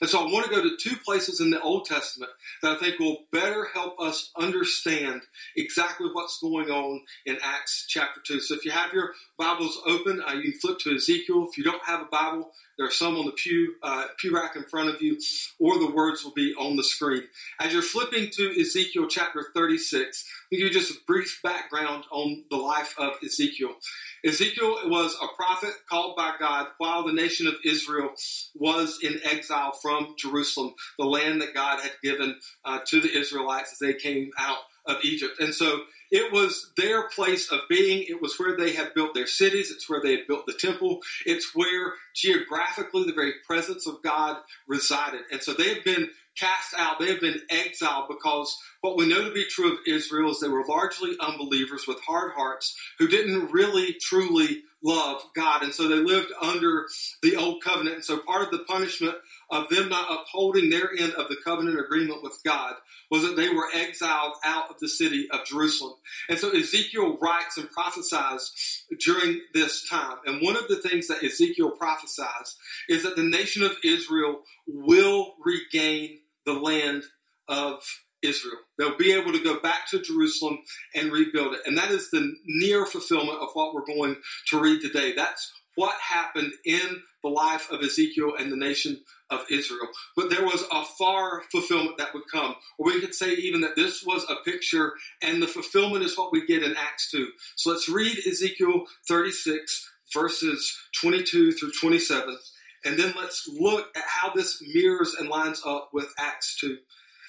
And 0.00 0.08
so 0.08 0.20
I 0.20 0.32
want 0.32 0.44
to 0.46 0.50
go 0.50 0.62
to 0.62 0.76
two 0.76 0.96
places 1.04 1.40
in 1.40 1.50
the 1.50 1.60
Old 1.60 1.86
Testament 1.86 2.30
that 2.62 2.72
I 2.72 2.78
think 2.78 2.98
will 2.98 3.24
better 3.32 3.68
help 3.72 4.00
us 4.00 4.30
understand 4.36 5.22
exactly 5.56 6.08
what's 6.12 6.38
going 6.40 6.70
on 6.70 7.02
in 7.24 7.38
Acts 7.42 7.86
chapter 7.88 8.20
2. 8.26 8.40
So 8.40 8.54
if 8.54 8.64
you 8.64 8.70
have 8.70 8.92
your 8.92 9.12
Bibles 9.38 9.80
open, 9.86 10.22
uh, 10.26 10.34
you 10.34 10.52
can 10.52 10.60
flip 10.60 10.78
to 10.80 10.94
Ezekiel. 10.94 11.48
If 11.50 11.58
you 11.58 11.64
don't 11.64 11.84
have 11.84 12.02
a 12.02 12.06
Bible, 12.06 12.52
there 12.76 12.86
are 12.86 12.90
some 12.90 13.16
on 13.16 13.26
the 13.26 13.32
pew, 13.32 13.74
uh, 13.82 14.06
pew 14.18 14.34
rack 14.34 14.56
in 14.56 14.64
front 14.64 14.90
of 14.90 15.00
you, 15.00 15.18
or 15.58 15.78
the 15.78 15.90
words 15.90 16.24
will 16.24 16.32
be 16.32 16.54
on 16.54 16.76
the 16.76 16.84
screen. 16.84 17.22
As 17.60 17.72
you're 17.72 17.82
flipping 17.82 18.30
to 18.32 18.60
Ezekiel 18.60 19.06
chapter 19.08 19.46
36, 19.54 20.24
I'll 20.52 20.58
give 20.58 20.66
you 20.66 20.72
just 20.72 20.92
a 20.92 20.98
brief 21.06 21.40
background 21.42 22.04
on 22.10 22.44
the 22.50 22.56
life 22.56 22.94
of 22.98 23.14
Ezekiel. 23.24 23.76
Ezekiel 24.24 24.76
was 24.84 25.16
a 25.22 25.34
prophet 25.36 25.74
called 25.88 26.16
by 26.16 26.34
God 26.38 26.68
while 26.78 27.04
the 27.04 27.12
nation 27.12 27.46
of 27.46 27.54
Israel 27.64 28.10
was 28.54 28.98
in 29.02 29.20
exile 29.24 29.72
from 29.72 30.14
Jerusalem, 30.18 30.74
the 30.98 31.06
land 31.06 31.40
that 31.40 31.54
God 31.54 31.80
had 31.80 31.92
given 32.02 32.36
uh, 32.64 32.80
to 32.86 33.00
the 33.00 33.16
Israelites 33.16 33.72
as 33.72 33.78
they 33.78 33.94
came 33.94 34.30
out 34.38 34.58
of 34.86 34.98
Egypt. 35.02 35.40
And 35.40 35.54
so 35.54 35.82
it 36.10 36.32
was 36.32 36.72
their 36.76 37.08
place 37.08 37.50
of 37.50 37.60
being. 37.68 38.04
It 38.08 38.20
was 38.22 38.38
where 38.38 38.56
they 38.56 38.72
had 38.72 38.94
built 38.94 39.14
their 39.14 39.26
cities. 39.26 39.70
It's 39.70 39.88
where 39.88 40.00
they 40.00 40.12
had 40.12 40.26
built 40.26 40.46
the 40.46 40.52
temple. 40.52 41.00
It's 41.24 41.54
where 41.54 41.94
geographically 42.14 43.04
the 43.04 43.12
very 43.12 43.34
presence 43.46 43.86
of 43.86 44.02
God 44.02 44.38
resided. 44.66 45.22
And 45.32 45.42
so 45.42 45.52
they 45.52 45.74
have 45.74 45.84
been 45.84 46.10
cast 46.36 46.74
out. 46.78 46.98
They 46.98 47.10
have 47.10 47.20
been 47.20 47.40
exiled 47.48 48.08
because 48.08 48.56
what 48.82 48.96
we 48.96 49.08
know 49.08 49.24
to 49.24 49.32
be 49.32 49.46
true 49.46 49.72
of 49.72 49.78
Israel 49.86 50.30
is 50.30 50.40
they 50.40 50.48
were 50.48 50.66
largely 50.66 51.16
unbelievers 51.20 51.86
with 51.88 52.00
hard 52.02 52.32
hearts 52.32 52.76
who 52.98 53.08
didn't 53.08 53.50
really 53.50 53.94
truly 53.94 54.62
love 54.82 55.22
God. 55.34 55.62
And 55.62 55.74
so 55.74 55.88
they 55.88 55.96
lived 55.96 56.32
under 56.40 56.86
the 57.22 57.36
old 57.36 57.62
covenant. 57.62 57.96
And 57.96 58.04
so 58.04 58.18
part 58.18 58.42
of 58.42 58.50
the 58.50 58.64
punishment 58.64 59.16
of 59.50 59.68
them 59.68 59.88
not 59.88 60.10
upholding 60.10 60.70
their 60.70 60.90
end 60.98 61.12
of 61.14 61.28
the 61.28 61.36
covenant 61.44 61.78
agreement 61.78 62.22
with 62.22 62.38
God 62.44 62.74
was 63.10 63.22
that 63.22 63.36
they 63.36 63.48
were 63.48 63.68
exiled 63.72 64.34
out 64.44 64.70
of 64.70 64.76
the 64.80 64.88
city 64.88 65.28
of 65.30 65.44
Jerusalem. 65.44 65.94
And 66.28 66.38
so 66.38 66.50
Ezekiel 66.50 67.18
writes 67.20 67.56
and 67.56 67.70
prophesies 67.70 68.84
during 69.00 69.40
this 69.54 69.88
time. 69.88 70.18
And 70.26 70.42
one 70.42 70.56
of 70.56 70.68
the 70.68 70.76
things 70.76 71.06
that 71.08 71.22
Ezekiel 71.22 71.70
prophesies 71.72 72.56
is 72.88 73.02
that 73.04 73.16
the 73.16 73.22
nation 73.22 73.62
of 73.62 73.76
Israel 73.84 74.40
will 74.66 75.34
regain 75.44 76.20
the 76.44 76.54
land 76.54 77.04
of 77.48 77.82
Israel. 78.22 78.58
They'll 78.78 78.96
be 78.96 79.12
able 79.12 79.32
to 79.32 79.42
go 79.42 79.60
back 79.60 79.88
to 79.90 80.00
Jerusalem 80.00 80.58
and 80.94 81.12
rebuild 81.12 81.54
it. 81.54 81.60
And 81.66 81.78
that 81.78 81.90
is 81.90 82.10
the 82.10 82.34
near 82.46 82.86
fulfillment 82.86 83.38
of 83.38 83.50
what 83.52 83.74
we're 83.74 83.86
going 83.86 84.16
to 84.48 84.60
read 84.60 84.80
today. 84.80 85.12
That's 85.14 85.52
what 85.76 85.94
happened 86.00 86.52
in 86.64 87.02
the 87.22 87.28
life 87.28 87.70
of 87.70 87.82
Ezekiel 87.82 88.34
and 88.38 88.50
the 88.50 88.56
nation 88.56 89.00
of 89.30 89.44
Israel. 89.50 89.88
But 90.16 90.30
there 90.30 90.44
was 90.44 90.64
a 90.72 90.84
far 90.84 91.42
fulfillment 91.52 91.98
that 91.98 92.14
would 92.14 92.24
come. 92.32 92.56
Or 92.78 92.86
we 92.86 93.00
could 93.00 93.14
say 93.14 93.34
even 93.34 93.60
that 93.62 93.76
this 93.76 94.02
was 94.04 94.24
a 94.28 94.42
picture, 94.44 94.94
and 95.22 95.42
the 95.42 95.48
fulfillment 95.48 96.04
is 96.04 96.16
what 96.16 96.32
we 96.32 96.46
get 96.46 96.62
in 96.62 96.76
Acts 96.76 97.10
2. 97.10 97.28
So 97.56 97.70
let's 97.70 97.88
read 97.88 98.18
Ezekiel 98.26 98.84
36, 99.08 99.90
verses 100.12 100.76
22 101.00 101.52
through 101.52 101.72
27. 101.72 102.36
And 102.84 102.98
then 102.98 103.14
let's 103.16 103.48
look 103.48 103.88
at 103.96 104.04
how 104.06 104.32
this 104.32 104.62
mirrors 104.72 105.14
and 105.14 105.28
lines 105.28 105.62
up 105.66 105.90
with 105.92 106.12
Acts 106.18 106.56
2. 106.60 106.78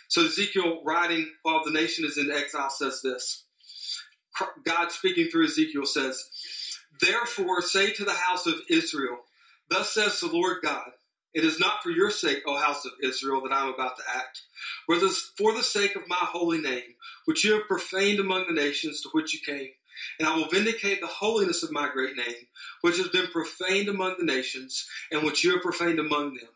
So 0.10 0.26
Ezekiel, 0.26 0.82
writing 0.86 1.28
while 1.42 1.64
the 1.66 1.72
nation 1.72 2.06
is 2.06 2.18
in 2.18 2.32
exile, 2.32 2.70
says 2.70 3.02
this. 3.04 3.46
God 4.64 4.92
speaking 4.92 5.30
through 5.30 5.46
Ezekiel 5.46 5.86
says, 5.86 6.24
Therefore 7.02 7.62
say 7.62 7.92
to 7.94 8.06
the 8.06 8.14
house 8.14 8.48
of 8.48 8.62
Israel, 8.70 9.20
Thus 9.70 9.94
says 9.94 10.20
the 10.20 10.28
Lord 10.28 10.58
God, 10.64 10.92
It 11.34 11.44
is 11.46 11.60
not 11.60 11.84
for 11.84 11.92
your 11.92 12.12
sake, 12.12 12.44
O 12.48 12.58
house 12.58 12.86
of 12.86 12.94
Israel, 13.04 13.42
that 13.44 13.54
I 13.54 13.64
am 13.68 13.74
about 13.74 13.98
to 13.98 14.04
act, 14.16 14.44
but 14.88 15.02
for 15.38 15.54
the 15.54 15.64
sake 15.64 15.96
of 15.96 16.08
my 16.08 16.18
holy 16.20 16.60
name, 16.60 16.96
which 17.26 17.44
you 17.46 17.54
have 17.54 17.68
profaned 17.68 18.20
among 18.20 18.48
the 18.48 18.54
nations 18.54 19.02
to 19.02 19.10
which 19.12 19.34
you 19.34 19.42
came. 19.46 19.70
And 20.20 20.28
I 20.28 20.36
will 20.36 20.50
vindicate 20.50 21.02
the 21.02 21.08
holiness 21.08 21.64
of 21.64 21.72
my 21.72 21.90
great 21.92 22.18
name, 22.18 22.48
which 22.82 22.98
has 22.98 23.10
been 23.10 23.28
profaned 23.28 23.90
among 23.90 24.16
the 24.20 24.26
nations, 24.26 24.88
and 25.12 25.24
which 25.24 25.44
you 25.44 25.54
have 25.54 25.64
profaned 25.64 26.00
among 26.00 26.36
them. 26.36 26.50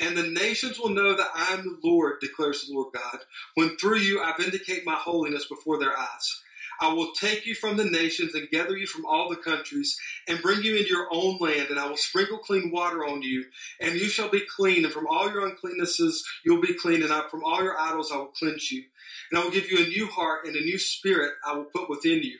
And 0.00 0.16
the 0.16 0.28
nations 0.28 0.78
will 0.78 0.90
know 0.90 1.14
that 1.16 1.30
I 1.34 1.54
am 1.54 1.64
the 1.64 1.78
Lord, 1.88 2.20
declares 2.20 2.66
the 2.66 2.74
Lord 2.74 2.94
God, 2.94 3.20
when 3.54 3.76
through 3.78 3.98
you 3.98 4.20
I 4.22 4.34
vindicate 4.38 4.86
my 4.86 4.96
holiness 4.96 5.46
before 5.48 5.78
their 5.78 5.98
eyes. 5.98 6.42
I 6.80 6.92
will 6.92 7.12
take 7.12 7.46
you 7.46 7.54
from 7.54 7.76
the 7.76 7.84
nations 7.84 8.34
and 8.34 8.50
gather 8.50 8.76
you 8.76 8.86
from 8.86 9.06
all 9.06 9.28
the 9.28 9.36
countries 9.36 9.96
and 10.28 10.42
bring 10.42 10.62
you 10.62 10.76
into 10.76 10.90
your 10.90 11.08
own 11.10 11.38
land, 11.38 11.70
and 11.70 11.78
I 11.78 11.86
will 11.86 11.96
sprinkle 11.96 12.38
clean 12.38 12.70
water 12.70 13.04
on 13.04 13.22
you, 13.22 13.44
and 13.80 13.94
you 13.94 14.08
shall 14.08 14.28
be 14.28 14.42
clean. 14.56 14.84
And 14.84 14.92
from 14.92 15.06
all 15.06 15.30
your 15.30 15.48
uncleannesses 15.48 16.22
you'll 16.44 16.60
be 16.60 16.74
clean, 16.74 17.02
and 17.02 17.12
I, 17.12 17.28
from 17.28 17.44
all 17.44 17.62
your 17.62 17.78
idols 17.78 18.12
I 18.12 18.16
will 18.16 18.26
cleanse 18.26 18.70
you. 18.70 18.84
And 19.30 19.38
I 19.38 19.44
will 19.44 19.52
give 19.52 19.70
you 19.70 19.84
a 19.84 19.88
new 19.88 20.06
heart, 20.08 20.46
and 20.46 20.56
a 20.56 20.60
new 20.60 20.78
spirit 20.78 21.32
I 21.46 21.54
will 21.54 21.64
put 21.64 21.88
within 21.88 22.22
you. 22.22 22.38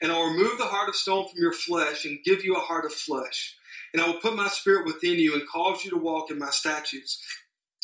And 0.00 0.12
I'll 0.12 0.30
remove 0.30 0.58
the 0.58 0.64
heart 0.64 0.88
of 0.88 0.96
stone 0.96 1.28
from 1.28 1.40
your 1.40 1.52
flesh 1.52 2.04
and 2.04 2.22
give 2.24 2.44
you 2.44 2.54
a 2.56 2.60
heart 2.60 2.84
of 2.84 2.92
flesh. 2.92 3.56
And 3.92 4.02
I 4.02 4.06
will 4.06 4.20
put 4.20 4.36
my 4.36 4.48
spirit 4.48 4.86
within 4.86 5.18
you 5.18 5.34
and 5.34 5.48
cause 5.48 5.84
you 5.84 5.90
to 5.90 5.96
walk 5.96 6.30
in 6.30 6.38
my 6.38 6.50
statutes 6.50 7.20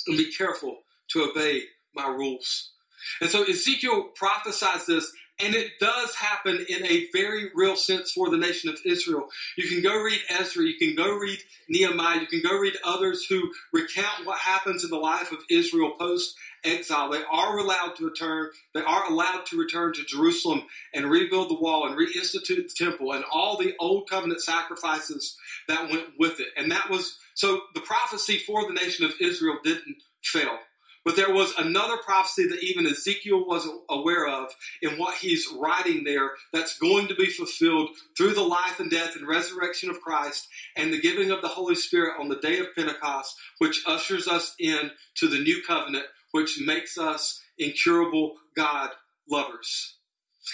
and 0.07 0.17
be 0.17 0.33
careful 0.33 0.81
to 1.11 1.23
obey 1.23 1.63
my 1.95 2.07
rules. 2.09 2.73
And 3.21 3.31
so 3.31 3.45
Ezekiel 3.45 4.11
prophesies 4.15 4.87
this 4.87 5.13
and 5.41 5.55
it 5.55 5.73
does 5.81 6.15
happen 6.15 6.65
in 6.69 6.87
a 6.87 7.09
very 7.13 7.51
real 7.55 7.77
sense 7.77 8.13
for 8.13 8.31
the 8.31 8.37
nation 8.37 8.71
of 8.71 8.79
Israel. 8.85 9.27
You 9.57 9.69
can 9.69 9.83
go 9.83 10.01
read 10.01 10.21
Ezra, 10.31 10.65
you 10.65 10.79
can 10.79 10.95
go 10.95 11.17
read 11.17 11.39
Nehemiah, 11.69 12.21
you 12.21 12.27
can 12.27 12.43
go 12.43 12.57
read 12.57 12.75
others 12.85 13.27
who 13.29 13.53
recount 13.73 14.25
what 14.27 14.39
happens 14.39 14.85
in 14.85 14.91
the 14.91 14.97
life 14.97 15.33
of 15.33 15.39
Israel 15.51 15.93
post 15.99 16.37
exile. 16.63 17.11
They 17.11 17.25
are 17.31 17.59
allowed 17.59 17.97
to 17.97 18.05
return, 18.05 18.51
they 18.75 18.83
are 18.83 19.11
allowed 19.11 19.47
to 19.47 19.59
return 19.59 19.93
to 19.95 20.05
Jerusalem 20.05 20.63
and 20.95 21.11
rebuild 21.11 21.51
the 21.51 21.61
wall 21.61 21.87
and 21.87 21.97
reinstitute 21.99 22.69
the 22.69 22.75
temple 22.77 23.13
and 23.13 23.25
all 23.33 23.59
the 23.59 23.75
old 23.81 24.09
covenant 24.09 24.41
sacrifices 24.41 25.37
that 25.67 25.91
went 25.91 26.11
with 26.19 26.39
it. 26.39 26.49
And 26.57 26.71
that 26.71 26.91
was 26.91 27.19
so 27.35 27.63
the 27.75 27.81
prophecy 27.81 28.39
for 28.39 28.67
the 28.67 28.75
nation 28.75 29.05
of 29.05 29.15
Israel 29.21 29.59
didn't 29.65 29.97
fail. 30.23 30.59
But 31.05 31.17
there 31.17 31.33
was 31.33 31.53
another 31.59 31.99
prophecy 31.99 32.47
that 32.49 32.63
even 32.63 32.87
Ezekiel 32.87 33.47
wasn't 33.47 33.83
aware 33.91 34.27
of 34.27 34.55
in 34.83 34.99
what 34.99 35.17
he's 35.17 35.49
writing 35.59 36.05
there 36.05 36.31
that's 36.53 36.79
going 36.79 37.09
to 37.09 37.15
be 37.15 37.27
fulfilled 37.27 37.91
through 38.17 38.35
the 38.35 38.43
life 38.43 38.81
and 38.81 38.91
death 38.91 39.15
and 39.17 39.27
resurrection 39.27 39.91
of 39.91 40.01
Christ 40.01 40.49
and 40.77 40.93
the 40.93 41.01
giving 41.01 41.31
of 41.31 41.43
the 41.43 41.49
Holy 41.49 41.75
Spirit 41.75 42.19
on 42.19 42.29
the 42.29 42.41
day 42.41 42.59
of 42.59 42.75
Pentecost, 42.75 43.37
which 43.59 43.83
ushers 43.87 44.27
us 44.27 44.55
in 44.59 44.91
to 45.17 45.29
the 45.29 45.39
new 45.39 45.63
covenant, 45.67 46.07
which 46.33 46.61
makes 46.65 46.97
us 46.97 47.41
incurable 47.59 48.37
God 48.57 48.91
lovers. 49.29 49.94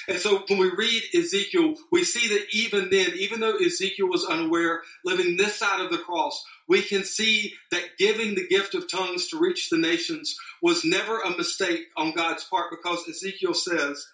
And 0.09 0.19
so 0.19 0.45
when 0.49 0.59
we 0.59 0.71
read 0.71 1.03
Ezekiel, 1.15 1.75
we 1.91 2.05
see 2.05 2.29
that 2.29 2.47
even 2.53 2.91
then, 2.91 3.13
even 3.17 3.41
though 3.41 3.57
Ezekiel 3.57 4.09
was 4.09 4.25
unaware, 4.25 4.83
living 5.05 5.37
this 5.37 5.57
side 5.57 5.81
of 5.81 5.91
the 5.91 5.99
cross, 5.99 6.45
we 6.69 6.83
can 6.83 7.05
see 7.05 7.55
that 7.71 7.99
giving 7.99 8.35
the 8.35 8.47
gift 8.47 8.75
of 8.75 8.91
tongues 8.91 9.29
to 9.29 9.39
reach 9.39 9.71
the 9.71 9.79
nations 9.79 10.37
was 10.63 10.85
never 10.85 11.21
a 11.21 11.37
mistake 11.37 11.87
on 11.97 12.13
God's 12.13 12.45
part 12.45 12.71
because 12.71 13.09
Ezekiel 13.09 13.55
says, 13.55 14.07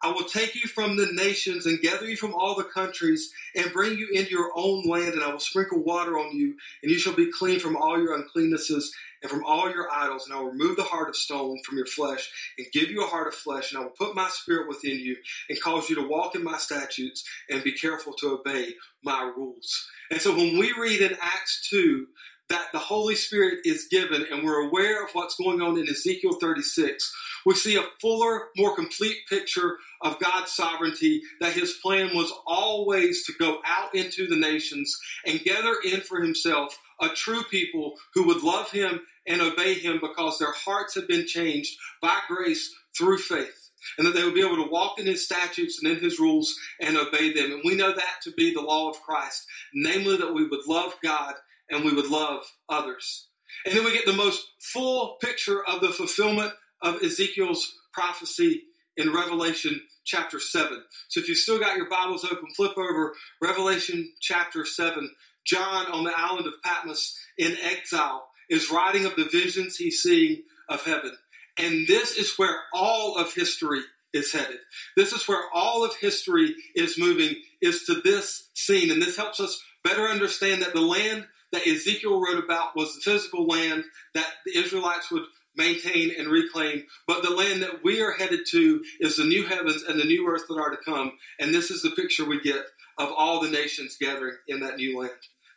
I 0.00 0.12
will 0.12 0.24
take 0.24 0.54
you 0.54 0.68
from 0.68 0.96
the 0.96 1.10
nations 1.12 1.66
and 1.66 1.80
gather 1.80 2.06
you 2.06 2.16
from 2.16 2.32
all 2.32 2.54
the 2.54 2.62
countries 2.62 3.32
and 3.56 3.72
bring 3.72 3.98
you 3.98 4.08
into 4.12 4.30
your 4.30 4.52
own 4.54 4.84
land, 4.84 5.14
and 5.14 5.24
I 5.24 5.32
will 5.32 5.40
sprinkle 5.40 5.82
water 5.82 6.16
on 6.18 6.36
you, 6.36 6.54
and 6.82 6.92
you 6.92 6.98
shall 6.98 7.14
be 7.14 7.32
clean 7.32 7.58
from 7.58 7.76
all 7.76 8.00
your 8.00 8.16
uncleannesses 8.16 8.84
and 9.22 9.30
from 9.30 9.44
all 9.44 9.70
your 9.70 9.90
idols, 9.92 10.26
and 10.26 10.34
I 10.36 10.40
will 10.40 10.50
remove 10.50 10.76
the 10.76 10.84
heart 10.84 11.08
of 11.08 11.16
stone 11.16 11.58
from 11.64 11.76
your 11.76 11.86
flesh 11.86 12.30
and 12.56 12.66
give 12.72 12.90
you 12.90 13.02
a 13.02 13.08
heart 13.08 13.28
of 13.28 13.34
flesh, 13.34 13.72
and 13.72 13.80
I 13.80 13.84
will 13.84 13.94
put 13.98 14.14
my 14.14 14.28
spirit 14.28 14.68
within 14.68 14.98
you 14.98 15.16
and 15.48 15.60
cause 15.60 15.88
you 15.88 15.96
to 15.96 16.08
walk 16.08 16.34
in 16.34 16.44
my 16.44 16.58
statutes 16.58 17.24
and 17.50 17.64
be 17.64 17.72
careful 17.72 18.12
to 18.14 18.38
obey 18.38 18.74
my 19.02 19.30
rules. 19.36 19.88
And 20.10 20.20
so 20.20 20.34
when 20.34 20.58
we 20.58 20.72
read 20.72 21.00
in 21.00 21.16
Acts 21.20 21.68
2 21.70 22.06
that 22.48 22.68
the 22.72 22.78
Holy 22.78 23.14
Spirit 23.14 23.58
is 23.64 23.88
given 23.90 24.24
and 24.30 24.42
we're 24.42 24.66
aware 24.66 25.04
of 25.04 25.10
what's 25.12 25.36
going 25.36 25.60
on 25.60 25.78
in 25.78 25.88
Ezekiel 25.88 26.38
36, 26.40 27.12
we 27.44 27.54
see 27.54 27.76
a 27.76 27.84
fuller, 28.00 28.46
more 28.56 28.74
complete 28.74 29.18
picture 29.28 29.76
of 30.02 30.18
God's 30.18 30.52
sovereignty, 30.52 31.22
that 31.40 31.52
his 31.52 31.74
plan 31.82 32.10
was 32.14 32.32
always 32.46 33.24
to 33.26 33.32
go 33.38 33.58
out 33.66 33.94
into 33.94 34.26
the 34.26 34.36
nations 34.36 34.96
and 35.26 35.40
gather 35.40 35.76
in 35.84 36.00
for 36.00 36.20
himself 36.22 36.78
a 37.00 37.08
true 37.08 37.42
people 37.44 37.94
who 38.14 38.26
would 38.26 38.42
love 38.42 38.70
him 38.70 39.00
and 39.26 39.40
obey 39.40 39.74
him 39.74 40.00
because 40.00 40.38
their 40.38 40.52
hearts 40.52 40.94
have 40.94 41.08
been 41.08 41.26
changed 41.26 41.76
by 42.00 42.18
grace 42.28 42.74
through 42.96 43.18
faith. 43.18 43.70
And 43.96 44.06
that 44.06 44.14
they 44.14 44.24
would 44.24 44.34
be 44.34 44.44
able 44.44 44.62
to 44.62 44.70
walk 44.70 44.98
in 44.98 45.06
his 45.06 45.24
statutes 45.24 45.80
and 45.80 45.90
in 45.90 46.02
his 46.02 46.18
rules 46.18 46.54
and 46.80 46.96
obey 46.96 47.32
them. 47.32 47.52
And 47.52 47.62
we 47.64 47.76
know 47.76 47.92
that 47.92 48.16
to 48.24 48.32
be 48.32 48.52
the 48.52 48.60
law 48.60 48.90
of 48.90 49.00
Christ, 49.02 49.46
namely 49.72 50.16
that 50.16 50.34
we 50.34 50.46
would 50.46 50.66
love 50.66 50.94
God 51.02 51.34
and 51.70 51.84
we 51.84 51.94
would 51.94 52.08
love 52.08 52.42
others. 52.68 53.28
And 53.64 53.74
then 53.74 53.84
we 53.84 53.92
get 53.92 54.06
the 54.06 54.12
most 54.12 54.44
full 54.60 55.16
picture 55.20 55.64
of 55.64 55.80
the 55.80 55.88
fulfillment 55.88 56.52
of 56.82 57.02
Ezekiel's 57.02 57.72
prophecy 57.92 58.64
in 58.96 59.12
Revelation 59.12 59.80
chapter 60.04 60.40
7. 60.40 60.82
So 61.08 61.20
if 61.20 61.28
you've 61.28 61.38
still 61.38 61.58
got 61.58 61.76
your 61.76 61.88
Bibles 61.88 62.24
open, 62.24 62.48
flip 62.56 62.76
over 62.76 63.14
Revelation 63.40 64.12
chapter 64.20 64.64
7. 64.64 65.10
John 65.48 65.86
on 65.86 66.04
the 66.04 66.12
island 66.16 66.46
of 66.46 66.62
Patmos 66.62 67.18
in 67.38 67.56
exile 67.62 68.28
is 68.50 68.70
writing 68.70 69.06
of 69.06 69.16
the 69.16 69.28
visions 69.30 69.76
he's 69.76 70.02
seeing 70.02 70.42
of 70.68 70.84
heaven. 70.84 71.16
And 71.56 71.86
this 71.86 72.16
is 72.16 72.38
where 72.38 72.56
all 72.72 73.16
of 73.16 73.34
history 73.34 73.80
is 74.12 74.32
headed. 74.32 74.58
This 74.96 75.12
is 75.12 75.26
where 75.26 75.42
all 75.52 75.84
of 75.84 75.96
history 75.96 76.54
is 76.74 76.98
moving, 76.98 77.34
is 77.60 77.84
to 77.84 78.00
this 78.00 78.48
scene. 78.54 78.90
And 78.90 79.02
this 79.02 79.16
helps 79.16 79.40
us 79.40 79.60
better 79.82 80.06
understand 80.06 80.62
that 80.62 80.74
the 80.74 80.80
land 80.80 81.26
that 81.52 81.66
Ezekiel 81.66 82.20
wrote 82.20 82.42
about 82.42 82.76
was 82.76 82.94
the 82.94 83.00
physical 83.00 83.46
land 83.46 83.84
that 84.14 84.28
the 84.44 84.58
Israelites 84.58 85.10
would 85.10 85.24
maintain 85.56 86.12
and 86.16 86.28
reclaim. 86.28 86.84
But 87.06 87.22
the 87.22 87.30
land 87.30 87.62
that 87.62 87.82
we 87.82 88.00
are 88.00 88.12
headed 88.12 88.40
to 88.50 88.82
is 89.00 89.16
the 89.16 89.24
new 89.24 89.44
heavens 89.44 89.82
and 89.82 89.98
the 89.98 90.04
new 90.04 90.28
earth 90.28 90.44
that 90.48 90.58
are 90.58 90.70
to 90.70 90.76
come. 90.84 91.12
And 91.38 91.52
this 91.52 91.70
is 91.70 91.82
the 91.82 91.90
picture 91.90 92.24
we 92.24 92.40
get 92.40 92.64
of 92.98 93.10
all 93.16 93.40
the 93.40 93.50
nations 93.50 93.96
gathering 94.00 94.36
in 94.46 94.60
that 94.60 94.76
new 94.76 94.98
land. 94.98 95.12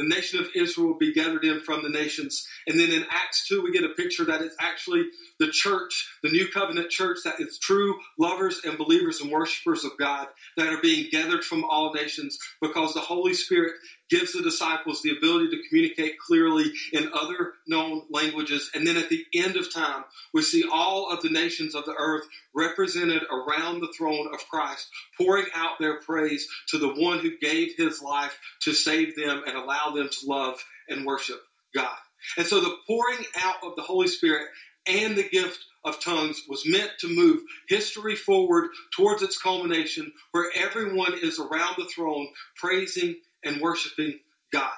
the 0.00 0.06
nation 0.06 0.40
of 0.40 0.48
Israel 0.54 0.88
will 0.88 0.98
be 0.98 1.12
gathered 1.12 1.44
in 1.44 1.60
from 1.60 1.82
the 1.82 1.90
nations. 1.90 2.46
And 2.66 2.80
then 2.80 2.90
in 2.90 3.04
Acts 3.10 3.46
2, 3.46 3.62
we 3.62 3.70
get 3.70 3.84
a 3.84 3.90
picture 3.90 4.24
that 4.24 4.40
it's 4.40 4.56
actually 4.58 5.04
the 5.38 5.48
church, 5.48 6.08
the 6.22 6.30
new 6.30 6.48
covenant 6.48 6.88
church, 6.88 7.18
that 7.24 7.38
is 7.38 7.58
true 7.58 7.96
lovers 8.18 8.62
and 8.64 8.78
believers 8.78 9.20
and 9.20 9.30
worshipers 9.30 9.84
of 9.84 9.92
God 9.98 10.28
that 10.56 10.72
are 10.72 10.80
being 10.80 11.10
gathered 11.12 11.44
from 11.44 11.64
all 11.64 11.92
nations 11.92 12.38
because 12.62 12.94
the 12.94 13.00
Holy 13.00 13.34
Spirit 13.34 13.74
gives 14.10 14.32
the 14.32 14.42
disciples 14.42 15.02
the 15.02 15.16
ability 15.16 15.48
to 15.50 15.68
communicate 15.68 16.18
clearly 16.18 16.72
in 16.92 17.10
other 17.14 17.54
known 17.66 18.02
languages. 18.10 18.70
And 18.74 18.86
then 18.86 18.96
at 18.96 19.08
the 19.08 19.24
end 19.34 19.56
of 19.56 19.72
time, 19.72 20.04
we 20.34 20.42
see 20.42 20.64
all 20.70 21.10
of 21.10 21.22
the 21.22 21.30
nations 21.30 21.74
of 21.74 21.84
the 21.84 21.94
earth 21.96 22.24
represented 22.54 23.22
around 23.30 23.80
the 23.80 23.92
throne 23.96 24.28
of 24.34 24.48
Christ, 24.48 24.88
pouring 25.16 25.46
out 25.54 25.78
their 25.78 26.00
praise 26.00 26.46
to 26.68 26.78
the 26.78 26.94
one 26.94 27.20
who 27.20 27.38
gave 27.38 27.76
his 27.76 28.02
life 28.02 28.38
to 28.62 28.74
save 28.74 29.16
them 29.16 29.42
and 29.46 29.56
allow 29.56 29.90
them 29.94 30.08
to 30.08 30.26
love 30.26 30.64
and 30.88 31.06
worship 31.06 31.40
God. 31.74 31.96
And 32.36 32.46
so 32.46 32.60
the 32.60 32.76
pouring 32.86 33.24
out 33.42 33.56
of 33.62 33.76
the 33.76 33.82
Holy 33.82 34.08
Spirit 34.08 34.48
and 34.86 35.16
the 35.16 35.28
gift 35.28 35.64
of 35.84 36.02
tongues 36.02 36.42
was 36.48 36.66
meant 36.66 36.92
to 36.98 37.08
move 37.08 37.40
history 37.68 38.14
forward 38.14 38.70
towards 38.94 39.22
its 39.22 39.38
culmination 39.38 40.12
where 40.32 40.50
everyone 40.54 41.14
is 41.22 41.38
around 41.38 41.76
the 41.78 41.88
throne 41.94 42.28
praising 42.56 43.16
and 43.44 43.60
worshiping 43.60 44.20
God. 44.52 44.72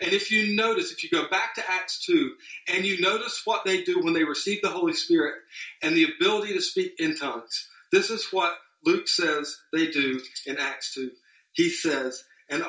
And 0.00 0.12
if 0.12 0.30
you 0.30 0.56
notice, 0.56 0.90
if 0.90 1.02
you 1.04 1.10
go 1.10 1.28
back 1.28 1.54
to 1.54 1.70
Acts 1.70 2.04
2 2.06 2.32
and 2.68 2.84
you 2.84 3.00
notice 3.00 3.42
what 3.44 3.64
they 3.64 3.82
do 3.82 4.00
when 4.00 4.14
they 4.14 4.24
receive 4.24 4.62
the 4.62 4.70
Holy 4.70 4.94
Spirit 4.94 5.34
and 5.82 5.94
the 5.94 6.06
ability 6.16 6.54
to 6.54 6.62
speak 6.62 6.92
in 6.98 7.16
tongues, 7.16 7.68
this 7.92 8.10
is 8.10 8.28
what 8.30 8.54
Luke 8.84 9.08
says 9.08 9.56
they 9.72 9.88
do 9.88 10.20
in 10.46 10.58
Acts 10.58 10.94
2. 10.94 11.10
He 11.52 11.68
says, 11.68 12.24
and 12.48 12.64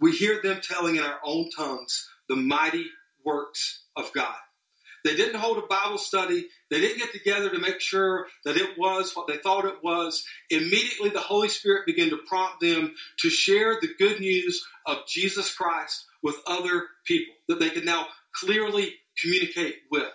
we 0.00 0.12
hear 0.12 0.40
them 0.42 0.60
telling 0.60 0.96
in 0.96 1.02
our 1.02 1.20
own 1.24 1.50
tongues 1.56 2.08
the 2.28 2.36
mighty 2.36 2.86
works 3.24 3.84
of 3.96 4.12
God. 4.12 4.34
They 5.04 5.16
didn't 5.16 5.40
hold 5.40 5.58
a 5.58 5.66
Bible 5.66 5.98
study. 5.98 6.48
They 6.70 6.80
didn't 6.80 6.98
get 6.98 7.12
together 7.12 7.50
to 7.50 7.58
make 7.58 7.80
sure 7.80 8.26
that 8.44 8.56
it 8.56 8.78
was 8.78 9.12
what 9.14 9.26
they 9.26 9.36
thought 9.38 9.64
it 9.64 9.82
was. 9.82 10.24
Immediately, 10.50 11.10
the 11.10 11.20
Holy 11.20 11.48
Spirit 11.48 11.86
began 11.86 12.10
to 12.10 12.18
prompt 12.28 12.60
them 12.60 12.94
to 13.20 13.30
share 13.30 13.78
the 13.80 13.90
good 13.98 14.20
news 14.20 14.64
of 14.86 15.06
Jesus 15.08 15.54
Christ 15.54 16.06
with 16.22 16.36
other 16.46 16.86
people 17.04 17.34
that 17.48 17.58
they 17.58 17.70
could 17.70 17.84
now 17.84 18.06
clearly 18.34 18.94
communicate 19.20 19.76
with. 19.90 20.12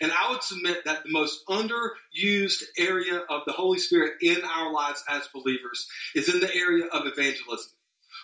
And 0.00 0.12
I 0.12 0.30
would 0.30 0.42
submit 0.42 0.84
that 0.84 1.04
the 1.04 1.12
most 1.12 1.46
underused 1.48 2.64
area 2.78 3.18
of 3.30 3.42
the 3.46 3.52
Holy 3.52 3.78
Spirit 3.78 4.14
in 4.20 4.42
our 4.44 4.72
lives 4.72 5.04
as 5.08 5.28
believers 5.32 5.86
is 6.14 6.32
in 6.32 6.40
the 6.40 6.54
area 6.54 6.86
of 6.86 7.06
evangelism. 7.06 7.72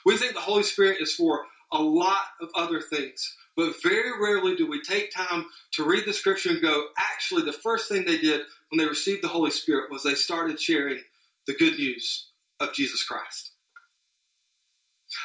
We 0.04 0.16
think 0.16 0.34
the 0.34 0.40
Holy 0.40 0.64
Spirit 0.64 1.00
is 1.00 1.14
for 1.14 1.44
a 1.72 1.82
lot 1.82 2.24
of 2.40 2.48
other 2.54 2.80
things. 2.80 3.36
But 3.56 3.80
very 3.82 4.10
rarely 4.20 4.56
do 4.56 4.68
we 4.68 4.82
take 4.82 5.12
time 5.12 5.46
to 5.74 5.84
read 5.84 6.04
the 6.06 6.12
scripture 6.12 6.50
and 6.50 6.62
go, 6.62 6.88
actually, 6.98 7.42
the 7.42 7.52
first 7.52 7.88
thing 7.88 8.04
they 8.04 8.18
did 8.18 8.42
when 8.68 8.78
they 8.78 8.86
received 8.86 9.22
the 9.22 9.28
Holy 9.28 9.50
Spirit 9.50 9.90
was 9.90 10.02
they 10.02 10.14
started 10.14 10.60
sharing 10.60 11.00
the 11.46 11.54
good 11.54 11.74
news 11.78 12.30
of 12.58 12.72
Jesus 12.72 13.04
Christ. 13.04 13.52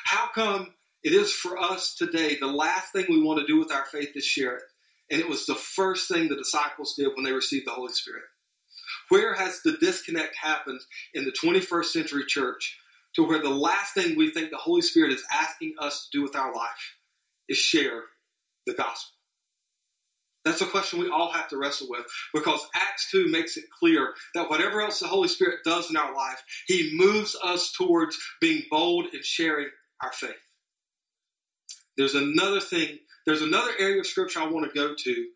How 0.06 0.30
come 0.34 0.74
it 1.04 1.14
is 1.14 1.32
for 1.32 1.58
us 1.58 1.96
today 1.96 2.38
the 2.40 2.48
last 2.48 2.92
thing 2.92 3.06
we 3.10 3.22
want 3.22 3.40
to 3.40 3.48
do 3.48 3.58
with 3.58 3.72
our 3.72 3.86
faith 3.86 4.10
is 4.16 4.26
share 4.26 4.58
it? 4.58 4.64
And 5.10 5.20
it 5.20 5.28
was 5.28 5.48
the 5.48 5.56
first 5.56 6.08
thing 6.08 6.28
the 6.28 6.36
disciples 6.36 6.94
did 6.96 7.10
when 7.16 7.26
they 7.26 7.32
received 7.32 7.66
the 7.66 7.72
Holy 7.72 7.94
Spirit. 7.94 8.24
Where 9.10 9.34
has 9.34 9.62
the 9.64 9.78
disconnect 9.78 10.36
happened 10.36 10.82
in 11.16 11.26
the 11.26 11.32
21st 11.32 11.86
century 11.86 12.26
church 12.28 12.78
to 13.16 13.24
where 13.24 13.42
the 13.42 13.50
last 13.50 13.96
thing 13.96 14.16
we 14.16 14.30
think 14.30 14.52
the 14.52 14.58
Holy 14.58 14.84
Spirit 14.84 15.12
is 15.12 15.24
asking 15.34 15.74
us 15.80 16.08
to 16.08 16.18
do 16.20 16.22
with 16.22 16.36
our 16.36 16.54
life 16.54 16.96
is 17.48 17.58
share 17.58 18.04
the 18.66 18.74
gospel? 18.74 19.16
That's 20.46 20.62
a 20.62 20.66
question 20.66 21.00
we 21.00 21.10
all 21.10 21.32
have 21.32 21.50
to 21.50 21.58
wrestle 21.58 21.88
with 21.90 22.06
because 22.34 22.62
Acts 22.74 23.12
2 23.12 23.28
makes 23.30 23.58
it 23.58 23.66
clear 23.78 24.14
that 24.34 24.50
whatever 24.50 24.82
else 24.82 25.00
the 25.00 25.08
Holy 25.08 25.28
Spirit 25.28 25.60
does 25.66 25.90
in 25.90 25.98
our 25.98 26.16
life, 26.16 26.42
He 26.68 26.92
moves 26.96 27.36
us 27.44 27.72
towards 27.72 28.18
being 28.40 28.64
bold 28.72 29.08
and 29.14 29.24
sharing 29.24 29.68
our 30.02 30.12
faith. 30.14 30.32
There's 31.98 32.16
another 32.16 32.62
thing, 32.62 33.00
there's 33.26 33.42
another 33.42 33.72
area 33.78 34.00
of 34.00 34.08
Scripture 34.08 34.40
I 34.40 34.48
want 34.48 34.66
to 34.66 34.80
go 34.80 34.96
to 34.98 35.28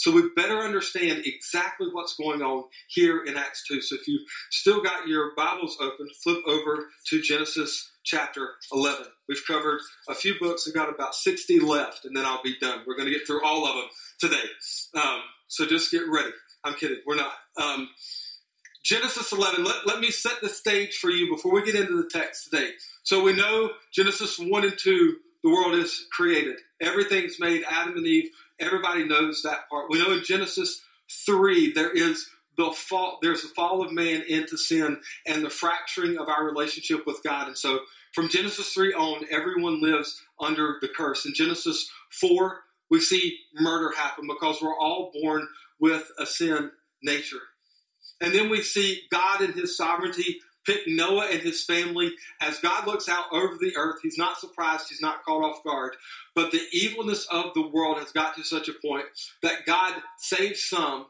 So 0.00 0.10
we 0.10 0.30
better 0.34 0.60
understand 0.60 1.24
exactly 1.26 1.88
what's 1.92 2.16
going 2.16 2.40
on 2.40 2.64
here 2.88 3.22
in 3.22 3.36
Acts 3.36 3.64
2. 3.68 3.82
So 3.82 3.96
if 3.96 4.08
you've 4.08 4.26
still 4.50 4.82
got 4.82 5.06
your 5.06 5.32
Bibles 5.36 5.76
open, 5.78 6.08
flip 6.24 6.38
over 6.46 6.86
to 7.08 7.20
Genesis 7.20 7.92
chapter 8.02 8.52
11. 8.72 9.04
We've 9.28 9.46
covered 9.46 9.78
a 10.08 10.14
few 10.14 10.36
books. 10.40 10.64
We've 10.64 10.74
got 10.74 10.88
about 10.88 11.14
60 11.14 11.60
left, 11.60 12.06
and 12.06 12.16
then 12.16 12.24
I'll 12.24 12.42
be 12.42 12.56
done. 12.58 12.80
We're 12.86 12.96
going 12.96 13.12
to 13.12 13.12
get 13.12 13.26
through 13.26 13.44
all 13.44 13.66
of 13.66 13.74
them 13.74 13.88
today. 14.18 14.48
Um, 14.94 15.20
so 15.48 15.66
just 15.66 15.90
get 15.90 16.08
ready. 16.08 16.32
I'm 16.64 16.74
kidding. 16.76 17.02
We're 17.06 17.16
not. 17.16 17.34
Um, 17.60 17.90
Genesis 18.82 19.32
11, 19.32 19.64
let, 19.64 19.86
let 19.86 20.00
me 20.00 20.10
set 20.10 20.40
the 20.40 20.48
stage 20.48 20.96
for 20.96 21.10
you 21.10 21.30
before 21.30 21.52
we 21.52 21.62
get 21.62 21.74
into 21.74 22.02
the 22.02 22.08
text 22.10 22.48
today. 22.50 22.70
So 23.02 23.22
we 23.22 23.34
know 23.34 23.72
Genesis 23.92 24.38
1 24.38 24.64
and 24.64 24.78
2, 24.78 25.16
the 25.44 25.50
world 25.50 25.74
is 25.74 26.06
created. 26.10 26.56
Everything's 26.80 27.38
made, 27.38 27.64
Adam 27.68 27.98
and 27.98 28.06
Eve. 28.06 28.30
Everybody 28.60 29.04
knows 29.04 29.42
that 29.42 29.68
part. 29.68 29.86
We 29.88 29.98
know 29.98 30.12
in 30.12 30.22
Genesis 30.24 30.82
3, 31.26 31.72
there 31.72 31.90
is 31.90 32.28
the 32.56 32.70
fall, 32.72 33.18
there's 33.22 33.42
the 33.42 33.48
fall 33.48 33.82
of 33.82 33.92
man 33.92 34.22
into 34.28 34.56
sin 34.56 35.00
and 35.26 35.44
the 35.44 35.50
fracturing 35.50 36.18
of 36.18 36.28
our 36.28 36.44
relationship 36.44 37.06
with 37.06 37.22
God. 37.24 37.48
And 37.48 37.56
so 37.56 37.80
from 38.12 38.28
Genesis 38.28 38.72
3 38.72 38.92
on, 38.94 39.24
everyone 39.30 39.80
lives 39.80 40.20
under 40.38 40.76
the 40.80 40.88
curse. 40.88 41.24
In 41.24 41.34
Genesis 41.34 41.90
4, 42.20 42.60
we 42.90 43.00
see 43.00 43.38
murder 43.54 43.92
happen 43.96 44.26
because 44.26 44.60
we're 44.60 44.78
all 44.78 45.12
born 45.20 45.46
with 45.78 46.10
a 46.18 46.26
sin 46.26 46.70
nature. 47.02 47.40
And 48.20 48.34
then 48.34 48.50
we 48.50 48.62
see 48.62 49.02
God 49.10 49.40
in 49.40 49.52
his 49.52 49.76
sovereignty 49.76 50.40
Noah 50.86 51.28
and 51.30 51.40
his 51.40 51.64
family. 51.64 52.12
As 52.40 52.58
God 52.58 52.86
looks 52.86 53.08
out 53.08 53.26
over 53.32 53.56
the 53.58 53.76
earth, 53.76 54.00
he's 54.02 54.18
not 54.18 54.38
surprised, 54.38 54.88
he's 54.88 55.00
not 55.00 55.24
caught 55.24 55.44
off 55.44 55.64
guard. 55.64 55.96
But 56.34 56.52
the 56.52 56.62
evilness 56.72 57.26
of 57.30 57.54
the 57.54 57.66
world 57.66 57.98
has 57.98 58.12
got 58.12 58.36
to 58.36 58.44
such 58.44 58.68
a 58.68 58.74
point 58.74 59.06
that 59.42 59.66
God 59.66 59.94
saves 60.18 60.62
some 60.64 61.06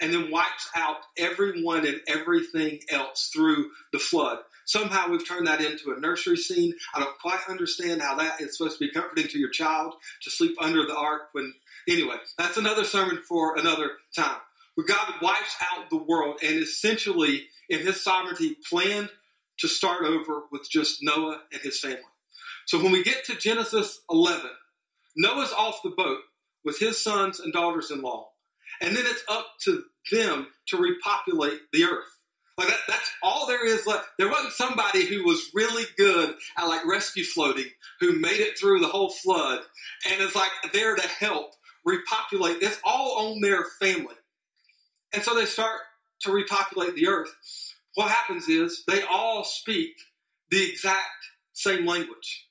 and 0.00 0.12
then 0.12 0.30
wipes 0.30 0.68
out 0.76 0.98
everyone 1.16 1.86
and 1.86 2.00
everything 2.06 2.80
else 2.90 3.30
through 3.32 3.70
the 3.92 3.98
flood. 3.98 4.38
Somehow 4.64 5.08
we've 5.08 5.26
turned 5.26 5.46
that 5.46 5.60
into 5.60 5.92
a 5.92 6.00
nursery 6.00 6.36
scene. 6.36 6.74
I 6.94 7.00
don't 7.00 7.18
quite 7.18 7.40
understand 7.48 8.02
how 8.02 8.14
that 8.16 8.40
is 8.40 8.56
supposed 8.56 8.78
to 8.78 8.86
be 8.86 8.92
comforting 8.92 9.26
to 9.28 9.38
your 9.38 9.50
child 9.50 9.94
to 10.22 10.30
sleep 10.30 10.56
under 10.60 10.86
the 10.86 10.96
ark 10.96 11.30
when 11.32 11.54
anyway, 11.88 12.16
that's 12.36 12.58
another 12.58 12.84
sermon 12.84 13.20
for 13.26 13.56
another 13.56 13.92
time 14.14 14.38
where 14.78 14.86
God 14.86 15.14
wipes 15.20 15.56
out 15.72 15.90
the 15.90 15.96
world 15.96 16.38
and 16.40 16.56
essentially, 16.62 17.46
in 17.68 17.80
his 17.80 18.00
sovereignty, 18.00 18.56
planned 18.70 19.10
to 19.58 19.66
start 19.66 20.04
over 20.04 20.44
with 20.52 20.70
just 20.70 21.02
Noah 21.02 21.40
and 21.52 21.60
his 21.60 21.80
family. 21.80 21.98
So 22.64 22.80
when 22.80 22.92
we 22.92 23.02
get 23.02 23.24
to 23.24 23.34
Genesis 23.34 23.98
11, 24.08 24.48
Noah's 25.16 25.52
off 25.52 25.80
the 25.82 25.90
boat 25.90 26.20
with 26.64 26.78
his 26.78 27.02
sons 27.02 27.40
and 27.40 27.52
daughters 27.52 27.90
in 27.90 28.02
law. 28.02 28.28
And 28.80 28.96
then 28.96 29.02
it's 29.04 29.24
up 29.28 29.46
to 29.64 29.82
them 30.12 30.46
to 30.68 30.76
repopulate 30.76 31.58
the 31.72 31.82
earth. 31.82 32.20
Like 32.56 32.68
that, 32.68 32.78
that's 32.86 33.10
all 33.20 33.48
there 33.48 33.66
is 33.66 33.84
left. 33.84 34.06
There 34.16 34.30
wasn't 34.30 34.52
somebody 34.52 35.06
who 35.06 35.24
was 35.24 35.50
really 35.54 35.86
good 35.96 36.36
at 36.56 36.68
like 36.68 36.86
rescue 36.86 37.24
floating 37.24 37.66
who 37.98 38.20
made 38.20 38.38
it 38.38 38.56
through 38.56 38.78
the 38.78 38.86
whole 38.86 39.10
flood 39.10 39.58
and 40.08 40.20
is 40.20 40.36
like 40.36 40.52
there 40.72 40.94
to 40.94 41.08
help 41.08 41.54
repopulate. 41.84 42.62
It's 42.62 42.78
all 42.84 43.32
on 43.32 43.40
their 43.40 43.64
family. 43.80 44.14
And 45.12 45.22
so 45.22 45.34
they 45.34 45.46
start 45.46 45.80
to 46.22 46.32
repopulate 46.32 46.94
the 46.94 47.08
earth. 47.08 47.34
What 47.94 48.10
happens 48.10 48.48
is 48.48 48.84
they 48.86 49.02
all 49.02 49.44
speak 49.44 49.92
the 50.50 50.68
exact 50.68 51.26
same 51.52 51.86
language. 51.86 52.46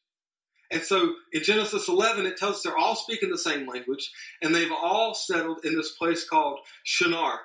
And 0.70 0.82
so 0.82 1.16
in 1.32 1.44
Genesis 1.44 1.88
11, 1.88 2.26
it 2.26 2.38
tells 2.38 2.58
us 2.58 2.64
they're 2.64 2.78
all 2.78 2.96
speaking 2.96 3.30
the 3.30 3.38
same 3.38 3.68
language, 3.68 4.12
and 4.42 4.54
they've 4.54 4.72
all 4.72 5.14
settled 5.14 5.64
in 5.64 5.76
this 5.76 5.92
place 5.92 6.28
called 6.28 6.60
Shinar, 6.84 7.40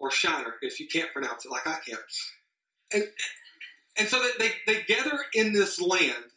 or 0.00 0.10
Shiner, 0.10 0.54
if 0.60 0.80
you 0.80 0.88
can't 0.88 1.12
pronounce 1.12 1.44
it 1.44 1.52
like 1.52 1.66
I 1.66 1.78
can. 1.86 1.98
And, 2.92 3.04
and 3.96 4.08
so 4.08 4.20
they, 4.38 4.50
they 4.66 4.82
gather 4.82 5.18
in 5.34 5.52
this 5.52 5.80
land, 5.80 6.32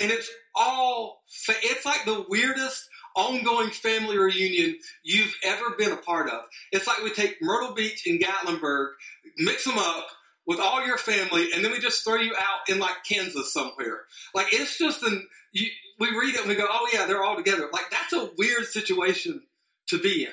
and 0.00 0.10
it's 0.10 0.30
all, 0.54 1.22
it's 1.48 1.84
like 1.84 2.04
the 2.06 2.24
weirdest 2.28 2.88
ongoing 3.16 3.70
family 3.70 4.18
reunion 4.18 4.76
you've 5.02 5.34
ever 5.42 5.70
been 5.76 5.92
a 5.92 5.96
part 5.96 6.28
of. 6.28 6.42
It's 6.70 6.86
like 6.86 7.02
we 7.02 7.10
take 7.10 7.38
Myrtle 7.40 7.74
Beach 7.74 8.06
and 8.06 8.20
Gatlinburg, 8.20 8.90
mix 9.38 9.64
them 9.64 9.78
up 9.78 10.06
with 10.46 10.60
all 10.60 10.86
your 10.86 10.98
family, 10.98 11.48
and 11.52 11.64
then 11.64 11.72
we 11.72 11.80
just 11.80 12.04
throw 12.04 12.16
you 12.16 12.34
out 12.34 12.68
in 12.68 12.78
like 12.78 13.04
Kansas 13.08 13.52
somewhere. 13.52 14.02
Like 14.34 14.52
it's 14.52 14.78
just 14.78 15.02
an 15.02 15.26
you, 15.52 15.68
we 15.98 16.08
read 16.10 16.34
it 16.34 16.40
and 16.40 16.48
we 16.48 16.54
go, 16.54 16.68
oh 16.70 16.88
yeah, 16.92 17.06
they're 17.06 17.24
all 17.24 17.36
together. 17.36 17.68
Like 17.72 17.90
that's 17.90 18.12
a 18.12 18.30
weird 18.36 18.66
situation 18.66 19.42
to 19.88 19.98
be 19.98 20.24
in. 20.24 20.32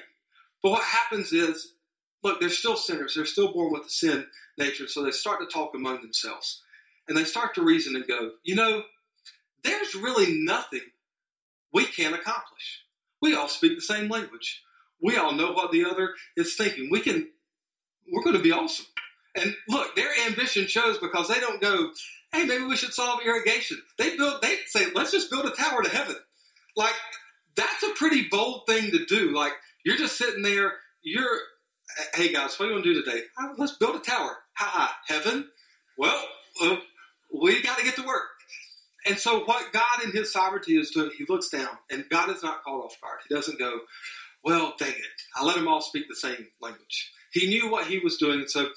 But 0.61 0.71
what 0.71 0.83
happens 0.83 1.33
is, 1.33 1.73
look, 2.23 2.39
they're 2.39 2.49
still 2.49 2.77
sinners. 2.77 3.15
They're 3.15 3.25
still 3.25 3.53
born 3.53 3.71
with 3.71 3.83
the 3.83 3.89
sin 3.89 4.27
nature. 4.57 4.87
So 4.87 5.03
they 5.03 5.11
start 5.11 5.39
to 5.39 5.45
talk 5.45 5.73
among 5.75 6.01
themselves. 6.01 6.61
And 7.07 7.17
they 7.17 7.25
start 7.25 7.55
to 7.55 7.63
reason 7.63 7.95
and 7.95 8.07
go, 8.07 8.31
you 8.43 8.55
know, 8.55 8.83
there's 9.63 9.95
really 9.95 10.39
nothing 10.39 10.81
we 11.73 11.85
can't 11.85 12.15
accomplish. 12.15 12.83
We 13.21 13.35
all 13.35 13.47
speak 13.47 13.75
the 13.75 13.81
same 13.81 14.09
language. 14.09 14.61
We 15.01 15.17
all 15.17 15.33
know 15.33 15.51
what 15.51 15.71
the 15.71 15.85
other 15.85 16.13
is 16.37 16.55
thinking. 16.55 16.89
We 16.91 17.01
can, 17.01 17.29
we're 18.11 18.23
going 18.23 18.37
to 18.37 18.41
be 18.41 18.51
awesome. 18.51 18.85
And 19.35 19.55
look, 19.67 19.95
their 19.95 20.11
ambition 20.27 20.67
shows 20.67 20.97
because 20.99 21.27
they 21.27 21.39
don't 21.39 21.61
go, 21.61 21.89
hey, 22.31 22.45
maybe 22.45 22.65
we 22.65 22.75
should 22.75 22.93
solve 22.93 23.21
irrigation. 23.25 23.81
They 23.97 24.15
build, 24.15 24.41
they 24.41 24.57
say, 24.67 24.85
let's 24.93 25.11
just 25.11 25.31
build 25.31 25.45
a 25.45 25.51
tower 25.51 25.83
to 25.83 25.89
heaven. 25.89 26.15
Like, 26.75 26.95
that's 27.55 27.83
a 27.83 27.93
pretty 27.95 28.27
bold 28.29 28.67
thing 28.67 28.91
to 28.91 29.05
do. 29.05 29.33
Like, 29.35 29.53
you're 29.83 29.97
just 29.97 30.17
sitting 30.17 30.43
there, 30.43 30.73
you're, 31.01 31.39
hey 32.13 32.31
guys, 32.31 32.57
what 32.59 32.65
do 32.65 32.69
you 32.69 32.73
want 32.73 32.85
to 32.85 32.93
do 32.93 33.03
today? 33.03 33.21
Oh, 33.39 33.53
let's 33.57 33.77
build 33.77 33.95
a 33.95 33.99
tower. 33.99 34.37
Ha 34.57 34.65
ha, 34.65 34.97
heaven? 35.07 35.49
Well, 35.97 36.23
uh, 36.61 36.77
we 37.41 37.61
got 37.61 37.77
to 37.77 37.83
get 37.83 37.95
to 37.95 38.03
work. 38.03 38.23
And 39.05 39.17
so, 39.17 39.43
what 39.43 39.71
God 39.73 40.03
in 40.03 40.11
His 40.11 40.31
sovereignty 40.31 40.77
is 40.77 40.91
doing, 40.91 41.11
He 41.17 41.25
looks 41.27 41.49
down, 41.49 41.77
and 41.89 42.05
God 42.09 42.29
is 42.29 42.43
not 42.43 42.63
caught 42.63 42.85
off 42.85 43.01
guard. 43.01 43.19
He 43.27 43.33
doesn't 43.33 43.59
go, 43.59 43.81
"Well, 44.43 44.75
dang 44.77 44.89
it, 44.89 45.21
I 45.35 45.43
let 45.43 45.55
them 45.55 45.67
all 45.67 45.81
speak 45.81 46.05
the 46.07 46.15
same 46.15 46.47
language." 46.61 47.11
He 47.31 47.47
knew 47.47 47.69
what 47.69 47.87
He 47.87 47.99
was 47.99 48.17
doing, 48.17 48.39
and 48.39 48.49
so, 48.49 48.69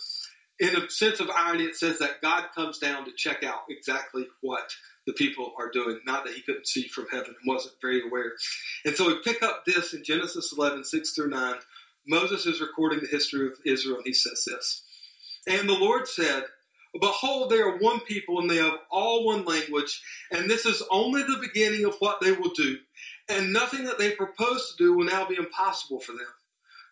in 0.58 0.74
a 0.74 0.90
sense 0.90 1.20
of 1.20 1.30
irony, 1.30 1.64
it 1.64 1.76
says 1.76 1.98
that 1.98 2.22
God 2.22 2.48
comes 2.54 2.78
down 2.78 3.04
to 3.04 3.12
check 3.12 3.44
out 3.44 3.64
exactly 3.68 4.26
what 4.40 4.70
the 5.06 5.12
people 5.12 5.52
are 5.58 5.70
doing. 5.70 6.00
Not 6.04 6.24
that 6.24 6.34
He 6.34 6.42
couldn't 6.42 6.66
see 6.66 6.88
from 6.88 7.06
heaven 7.10 7.28
and 7.28 7.54
wasn't 7.54 7.74
very 7.80 8.02
aware. 8.02 8.32
And 8.84 8.96
so, 8.96 9.06
we 9.06 9.20
pick 9.22 9.42
up 9.42 9.64
this 9.64 9.94
in 9.94 10.02
Genesis 10.02 10.52
11, 10.56 10.84
6 10.84 11.12
through 11.12 11.30
9. 11.30 11.54
Moses 12.08 12.46
is 12.46 12.60
recording 12.60 13.00
the 13.00 13.06
history 13.06 13.46
of 13.46 13.54
Israel, 13.64 13.96
and 13.96 14.06
he 14.06 14.12
says 14.12 14.44
this. 14.46 14.82
And 15.46 15.68
the 15.68 15.74
Lord 15.74 16.08
said, 16.08 16.44
Behold, 17.00 17.50
they 17.50 17.58
are 17.58 17.78
one 17.78 18.00
people 18.00 18.40
and 18.40 18.50
they 18.50 18.56
have 18.56 18.78
all 18.90 19.24
one 19.24 19.44
language, 19.44 20.02
and 20.30 20.48
this 20.48 20.66
is 20.66 20.82
only 20.90 21.22
the 21.22 21.38
beginning 21.40 21.84
of 21.84 21.96
what 21.98 22.20
they 22.20 22.32
will 22.32 22.50
do, 22.50 22.78
and 23.28 23.52
nothing 23.52 23.84
that 23.84 23.98
they 23.98 24.12
propose 24.12 24.70
to 24.70 24.76
do 24.76 24.94
will 24.94 25.04
now 25.04 25.26
be 25.26 25.36
impossible 25.36 26.00
for 26.00 26.12
them. 26.12 26.26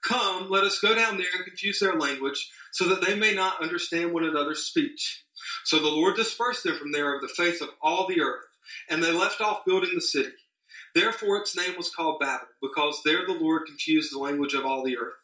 Come, 0.03 0.51
let 0.51 0.65
us 0.65 0.81
go 0.81 0.95
down 0.95 1.17
there 1.17 1.27
and 1.35 1.47
confuse 1.47 1.81
their 1.81 1.95
language, 1.95 2.51
so 2.73 2.87
that 2.89 3.01
they 3.01 3.15
may 3.15 3.35
not 3.35 3.63
understand 3.63 4.13
one 4.13 4.25
another's 4.25 4.65
speech. 4.65 5.25
So 5.65 5.79
the 5.79 5.89
Lord 5.89 6.17
dispersed 6.17 6.65
them 6.65 6.77
from 6.77 6.93
there 6.93 7.15
over 7.15 7.27
the 7.27 7.33
face 7.33 7.61
of 7.61 7.71
all 7.81 8.07
the 8.07 8.21
earth, 8.21 8.45
and 8.89 9.03
they 9.03 9.13
left 9.13 9.41
off 9.41 9.65
building 9.65 9.91
the 9.95 10.01
city. 10.01 10.33
Therefore 10.95 11.39
its 11.39 11.57
name 11.57 11.77
was 11.77 11.91
called 11.91 12.21
Babel, 12.21 12.49
because 12.61 13.01
there 13.05 13.27
the 13.27 13.33
Lord 13.33 13.67
confused 13.67 14.13
the 14.13 14.19
language 14.19 14.55
of 14.55 14.67
all 14.67 14.85
the 14.85 14.99
earth. 14.99 15.15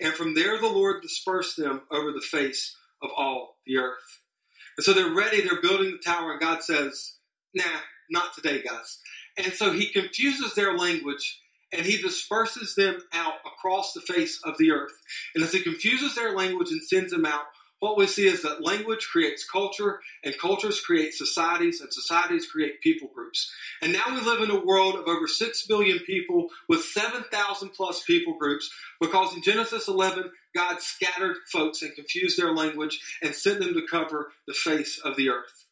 And 0.00 0.14
from 0.14 0.34
there 0.34 0.58
the 0.60 0.68
Lord 0.68 1.02
dispersed 1.02 1.56
them 1.56 1.82
over 1.90 2.12
the 2.12 2.20
face 2.20 2.76
of 3.02 3.10
all 3.16 3.56
the 3.66 3.78
earth. 3.78 4.20
And 4.76 4.84
so 4.84 4.92
they're 4.92 5.14
ready, 5.14 5.40
they're 5.40 5.60
building 5.60 5.92
the 5.92 5.98
tower, 5.98 6.32
and 6.32 6.40
God 6.40 6.62
says, 6.62 7.14
Nah, 7.54 7.80
not 8.10 8.34
today, 8.34 8.62
guys. 8.62 8.98
And 9.38 9.52
so 9.52 9.72
he 9.72 9.88
confuses 9.88 10.54
their 10.54 10.76
language 10.76 11.40
and 11.72 11.84
he 11.84 12.00
disperses 12.00 12.74
them 12.74 13.00
out 13.12 13.34
across 13.44 13.92
the 13.92 14.00
face 14.00 14.40
of 14.44 14.56
the 14.58 14.70
earth. 14.70 14.92
And 15.34 15.42
as 15.42 15.52
he 15.52 15.60
confuses 15.60 16.14
their 16.14 16.34
language 16.34 16.70
and 16.70 16.82
sends 16.82 17.10
them 17.10 17.26
out, 17.26 17.44
what 17.78 17.98
we 17.98 18.06
see 18.06 18.26
is 18.26 18.42
that 18.42 18.64
language 18.64 19.06
creates 19.06 19.44
culture, 19.44 20.00
and 20.24 20.38
cultures 20.38 20.80
create 20.80 21.12
societies, 21.12 21.82
and 21.82 21.92
societies 21.92 22.50
create 22.50 22.80
people 22.80 23.08
groups. 23.14 23.52
And 23.82 23.92
now 23.92 24.04
we 24.08 24.22
live 24.22 24.40
in 24.40 24.50
a 24.50 24.64
world 24.64 24.94
of 24.94 25.06
over 25.06 25.28
6 25.28 25.66
billion 25.66 25.98
people 25.98 26.48
with 26.70 26.84
7,000 26.84 27.68
plus 27.70 28.02
people 28.04 28.38
groups 28.38 28.70
because 28.98 29.34
in 29.34 29.42
Genesis 29.42 29.88
11, 29.88 30.30
God 30.56 30.80
scattered 30.80 31.36
folks 31.52 31.82
and 31.82 31.94
confused 31.94 32.38
their 32.38 32.52
language 32.52 32.98
and 33.22 33.34
sent 33.34 33.60
them 33.60 33.74
to 33.74 33.86
cover 33.86 34.32
the 34.46 34.54
face 34.54 34.98
of 34.98 35.16
the 35.16 35.28
earth. 35.28 35.66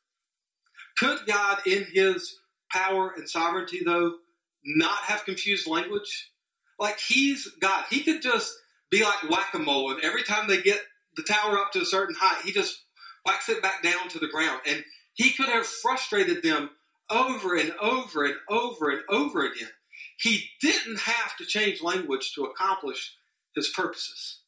Could 0.99 1.21
God, 1.27 1.59
in 1.67 1.87
his 1.93 2.37
power 2.71 3.13
and 3.17 3.29
sovereignty, 3.29 3.81
though, 3.85 4.17
not 4.65 4.99
have 5.05 5.25
confused 5.25 5.67
language? 5.67 6.31
Like 6.79 7.01
he's 7.01 7.49
God. 7.61 7.85
He 7.89 8.03
could 8.03 8.21
just 8.21 8.55
be 8.91 9.03
like 9.03 9.31
whack 9.31 9.55
a 9.55 9.59
mole, 9.59 9.91
and 9.91 10.05
every 10.05 10.23
time 10.23 10.49
they 10.49 10.61
get 10.61 10.81
the 11.17 11.23
tower 11.23 11.59
up 11.59 11.73
to 11.73 11.81
a 11.81 11.87
certain 11.87 12.15
height, 12.19 12.45
he 12.45 12.53
just 12.53 12.85
whacks 13.25 13.49
it 13.49 13.63
back 13.63 13.83
down 13.83 14.09
to 14.11 14.19
the 14.19 14.29
ground. 14.29 14.61
And 14.67 14.85
he 15.15 15.31
could 15.33 15.49
have 15.49 15.67
frustrated 15.67 16.43
them 16.43 16.71
over 17.09 17.57
and 17.57 17.73
over 17.81 18.25
and 18.25 18.35
over 18.51 18.91
and 18.91 19.01
over 19.09 19.45
again. 19.45 19.71
He 20.19 20.51
didn't 20.61 21.01
have 21.01 21.37
to 21.39 21.47
change 21.47 21.83
language 21.83 22.35
to 22.35 22.45
accomplish 22.45 23.17
his 23.55 23.69
purposes. 23.69 24.41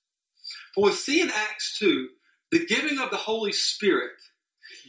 But 0.77 0.85
we 0.85 0.93
see 0.93 1.21
in 1.23 1.31
Acts 1.31 1.79
2, 1.79 2.09
the 2.53 2.67
giving 2.67 2.99
of 2.99 3.11
the 3.11 3.17
Holy 3.17 3.53
Spirit 3.53 4.13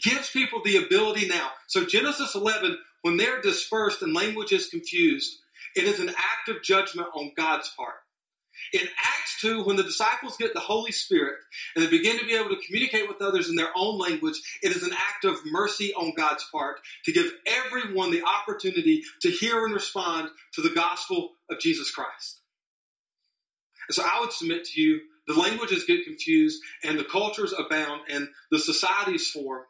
gives 0.03 0.29
people 0.29 0.61
the 0.63 0.77
ability 0.77 1.27
now. 1.27 1.51
So, 1.67 1.85
Genesis 1.85 2.35
11, 2.35 2.77
when 3.01 3.17
they're 3.17 3.41
dispersed 3.41 4.01
and 4.01 4.13
language 4.13 4.51
is 4.51 4.67
confused, 4.67 5.37
it 5.75 5.85
is 5.85 5.99
an 5.99 6.09
act 6.09 6.49
of 6.49 6.61
judgment 6.61 7.07
on 7.15 7.31
God's 7.35 7.69
part. 7.77 7.95
In 8.73 8.81
Acts 8.81 9.39
2, 9.41 9.63
when 9.63 9.75
the 9.75 9.83
disciples 9.83 10.35
get 10.35 10.53
the 10.53 10.59
Holy 10.59 10.91
Spirit 10.91 11.35
and 11.75 11.85
they 11.85 11.89
begin 11.89 12.19
to 12.19 12.25
be 12.25 12.33
able 12.33 12.49
to 12.49 12.61
communicate 12.65 13.07
with 13.07 13.21
others 13.21 13.49
in 13.49 13.55
their 13.55 13.69
own 13.75 13.97
language, 13.97 14.41
it 14.63 14.75
is 14.75 14.83
an 14.83 14.93
act 14.93 15.25
of 15.25 15.37
mercy 15.45 15.93
on 15.93 16.13
God's 16.17 16.45
part 16.51 16.79
to 17.05 17.11
give 17.13 17.31
everyone 17.45 18.11
the 18.11 18.23
opportunity 18.23 19.03
to 19.21 19.29
hear 19.29 19.63
and 19.63 19.73
respond 19.73 20.29
to 20.53 20.61
the 20.61 20.71
gospel 20.71 21.33
of 21.49 21.59
Jesus 21.59 21.91
Christ. 21.91 22.41
And 23.87 23.95
so 23.95 24.03
I 24.03 24.19
would 24.19 24.33
submit 24.33 24.65
to 24.65 24.81
you 24.81 25.01
the 25.27 25.33
languages 25.33 25.85
get 25.85 26.05
confused 26.05 26.61
and 26.83 26.97
the 26.97 27.03
cultures 27.03 27.53
abound 27.57 28.01
and 28.09 28.27
the 28.51 28.59
societies 28.59 29.29
form 29.29 29.63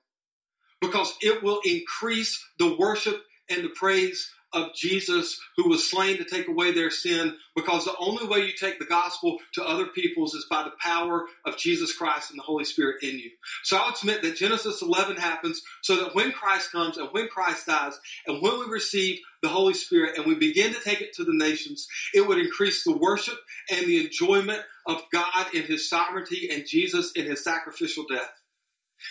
because 0.82 1.14
it 1.22 1.44
will 1.44 1.60
increase 1.66 2.44
the 2.60 2.76
worship 2.78 3.24
and 3.50 3.64
the 3.64 3.70
praise 3.70 4.32
of 4.54 4.74
Jesus 4.74 5.40
who 5.58 5.70
was 5.70 5.90
slain 5.90 6.18
to 6.18 6.24
take 6.24 6.48
away 6.48 6.72
their 6.72 6.90
sin 6.90 7.36
because 7.56 7.84
the 7.84 7.96
only 8.00 8.26
way 8.26 8.46
you 8.46 8.54
take 8.54 8.80
the 8.80 8.86
gospel 8.86 9.38
to 9.54 9.64
other 9.64 9.88
peoples 9.88 10.34
is 10.34 10.46
by 10.50 10.64
the 10.64 10.72
power 10.82 11.26
of 11.46 11.58
Jesus 11.58 11.94
Christ 11.94 12.30
and 12.30 12.40
the 12.40 12.44
Holy 12.44 12.64
Spirit 12.64 13.04
in 13.04 13.20
you. 13.20 13.32
So 13.64 13.78
I 13.78 13.86
would 13.86 13.98
submit 13.98 14.22
that 14.22 14.38
Genesis 14.38 14.82
11 14.82 15.18
happens 15.18 15.62
so 15.82 15.98
that 15.98 16.16
when 16.16 16.32
Christ 16.32 16.72
comes 16.72 16.98
and 16.98 17.10
when 17.12 17.28
Christ 17.28 17.68
dies 17.68 18.00
and 18.26 18.42
when 18.42 18.60
we 18.60 18.66
receive 18.68 19.20
the 19.44 19.50
Holy 19.50 19.74
Spirit 19.74 20.18
and 20.18 20.26
we 20.26 20.36
begin 20.36 20.74
to 20.74 20.80
take 20.80 21.02
it 21.02 21.14
to 21.16 21.26
the 21.26 21.34
nations, 21.34 21.88
it 22.14 22.26
would 22.26 22.40
increase 22.40 22.84
the 22.84 22.96
worship 22.96 23.38
and 23.70 23.86
the 23.86 24.06
enjoyment 24.06 24.62
of 24.88 25.04
God 25.12 25.54
in 25.54 25.64
his 25.64 25.90
sovereignty 25.90 26.50
and 26.52 26.66
Jesus 26.66 27.12
in 27.12 27.26
his 27.26 27.44
sacrificial 27.44 28.06
death. 28.10 28.32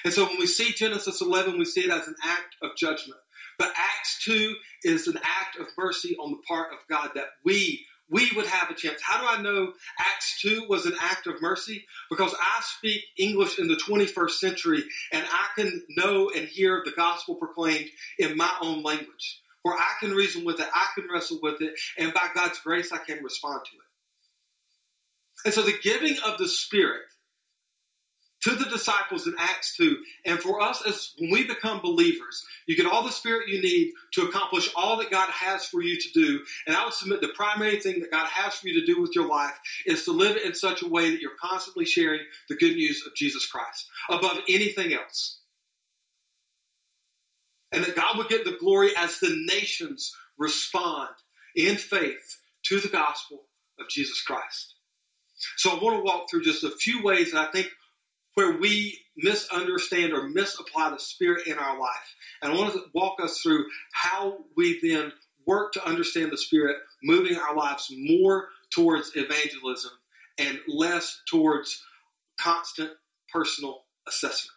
And 0.04 0.12
so 0.12 0.26
when 0.26 0.38
we 0.38 0.46
see 0.46 0.72
Genesis 0.72 1.20
11, 1.20 1.58
we 1.58 1.64
see 1.64 1.82
it 1.82 1.90
as 1.90 2.08
an 2.08 2.16
act 2.24 2.56
of 2.62 2.70
judgment. 2.76 3.20
But 3.58 3.72
Acts 3.76 4.24
2 4.24 4.54
is 4.84 5.06
an 5.06 5.18
act 5.18 5.58
of 5.58 5.68
mercy 5.78 6.16
on 6.16 6.32
the 6.32 6.38
part 6.48 6.72
of 6.72 6.78
God 6.88 7.10
that 7.14 7.26
we 7.44 7.86
we 8.08 8.30
would 8.36 8.46
have 8.46 8.70
a 8.70 8.74
chance. 8.74 9.00
How 9.02 9.20
do 9.20 9.26
I 9.26 9.42
know 9.42 9.72
Acts 9.98 10.40
2 10.40 10.66
was 10.68 10.86
an 10.86 10.94
act 11.00 11.26
of 11.26 11.42
mercy? 11.42 11.84
Because 12.08 12.34
I 12.40 12.62
speak 12.62 13.02
English 13.18 13.58
in 13.58 13.66
the 13.68 13.74
21st 13.74 14.30
century 14.30 14.84
and 15.12 15.24
I 15.28 15.48
can 15.56 15.82
know 15.96 16.30
and 16.30 16.46
hear 16.46 16.82
the 16.84 16.92
gospel 16.92 17.34
proclaimed 17.34 17.88
in 18.18 18.36
my 18.36 18.50
own 18.62 18.84
language, 18.84 19.42
where 19.62 19.74
I 19.74 19.94
can 19.98 20.12
reason 20.12 20.44
with 20.44 20.60
it, 20.60 20.68
I 20.72 20.86
can 20.94 21.08
wrestle 21.12 21.40
with 21.42 21.60
it, 21.60 21.74
and 21.98 22.14
by 22.14 22.28
God's 22.34 22.60
grace, 22.60 22.92
I 22.92 22.98
can 22.98 23.24
respond 23.24 23.62
to 23.64 23.76
it. 23.76 23.85
And 25.44 25.54
so 25.54 25.62
the 25.62 25.78
giving 25.82 26.16
of 26.24 26.38
the 26.38 26.48
Spirit 26.48 27.02
to 28.46 28.54
the 28.54 28.70
disciples 28.70 29.26
in 29.26 29.34
Acts 29.40 29.76
2. 29.76 29.96
And 30.24 30.38
for 30.38 30.60
us, 30.60 30.80
as 30.86 31.14
when 31.18 31.30
we 31.32 31.48
become 31.48 31.80
believers, 31.80 32.44
you 32.68 32.76
get 32.76 32.86
all 32.86 33.02
the 33.02 33.10
spirit 33.10 33.48
you 33.48 33.60
need 33.60 33.92
to 34.12 34.22
accomplish 34.22 34.70
all 34.76 34.96
that 34.98 35.10
God 35.10 35.28
has 35.30 35.66
for 35.66 35.82
you 35.82 35.98
to 35.98 36.08
do. 36.14 36.40
And 36.64 36.76
I 36.76 36.84
would 36.84 36.94
submit 36.94 37.20
the 37.20 37.28
primary 37.34 37.80
thing 37.80 37.98
that 38.00 38.12
God 38.12 38.28
has 38.28 38.54
for 38.54 38.68
you 38.68 38.80
to 38.80 38.86
do 38.86 39.02
with 39.02 39.16
your 39.16 39.26
life 39.26 39.58
is 39.84 40.04
to 40.04 40.12
live 40.12 40.36
in 40.36 40.54
such 40.54 40.82
a 40.82 40.88
way 40.88 41.10
that 41.10 41.20
you're 41.20 41.32
constantly 41.40 41.84
sharing 41.84 42.20
the 42.48 42.54
good 42.54 42.76
news 42.76 43.02
of 43.04 43.16
Jesus 43.16 43.44
Christ 43.46 43.88
above 44.08 44.38
anything 44.48 44.92
else. 44.92 45.40
And 47.72 47.82
that 47.82 47.96
God 47.96 48.16
would 48.16 48.28
get 48.28 48.44
the 48.44 48.56
glory 48.60 48.90
as 48.96 49.18
the 49.18 49.44
nations 49.50 50.14
respond 50.38 51.08
in 51.56 51.76
faith 51.76 52.38
to 52.66 52.78
the 52.78 52.88
gospel 52.88 53.46
of 53.80 53.88
Jesus 53.88 54.22
Christ. 54.22 54.75
So 55.56 55.70
I 55.70 55.82
want 55.82 55.96
to 55.96 56.02
walk 56.02 56.30
through 56.30 56.42
just 56.42 56.64
a 56.64 56.70
few 56.70 57.02
ways 57.02 57.32
that 57.32 57.48
I 57.48 57.52
think 57.52 57.68
where 58.34 58.58
we 58.58 58.98
misunderstand 59.16 60.12
or 60.12 60.28
misapply 60.28 60.90
the 60.90 60.98
Spirit 60.98 61.46
in 61.46 61.58
our 61.58 61.78
life. 61.80 62.14
And 62.42 62.52
I 62.52 62.56
want 62.56 62.74
to 62.74 62.84
walk 62.94 63.16
us 63.20 63.40
through 63.40 63.64
how 63.92 64.38
we 64.56 64.78
then 64.82 65.12
work 65.46 65.72
to 65.72 65.86
understand 65.86 66.30
the 66.30 66.36
Spirit, 66.36 66.76
moving 67.02 67.36
our 67.36 67.56
lives 67.56 67.90
more 67.96 68.48
towards 68.70 69.12
evangelism 69.14 69.92
and 70.38 70.58
less 70.68 71.22
towards 71.30 71.82
constant 72.38 72.90
personal 73.32 73.84
assessment. 74.06 74.52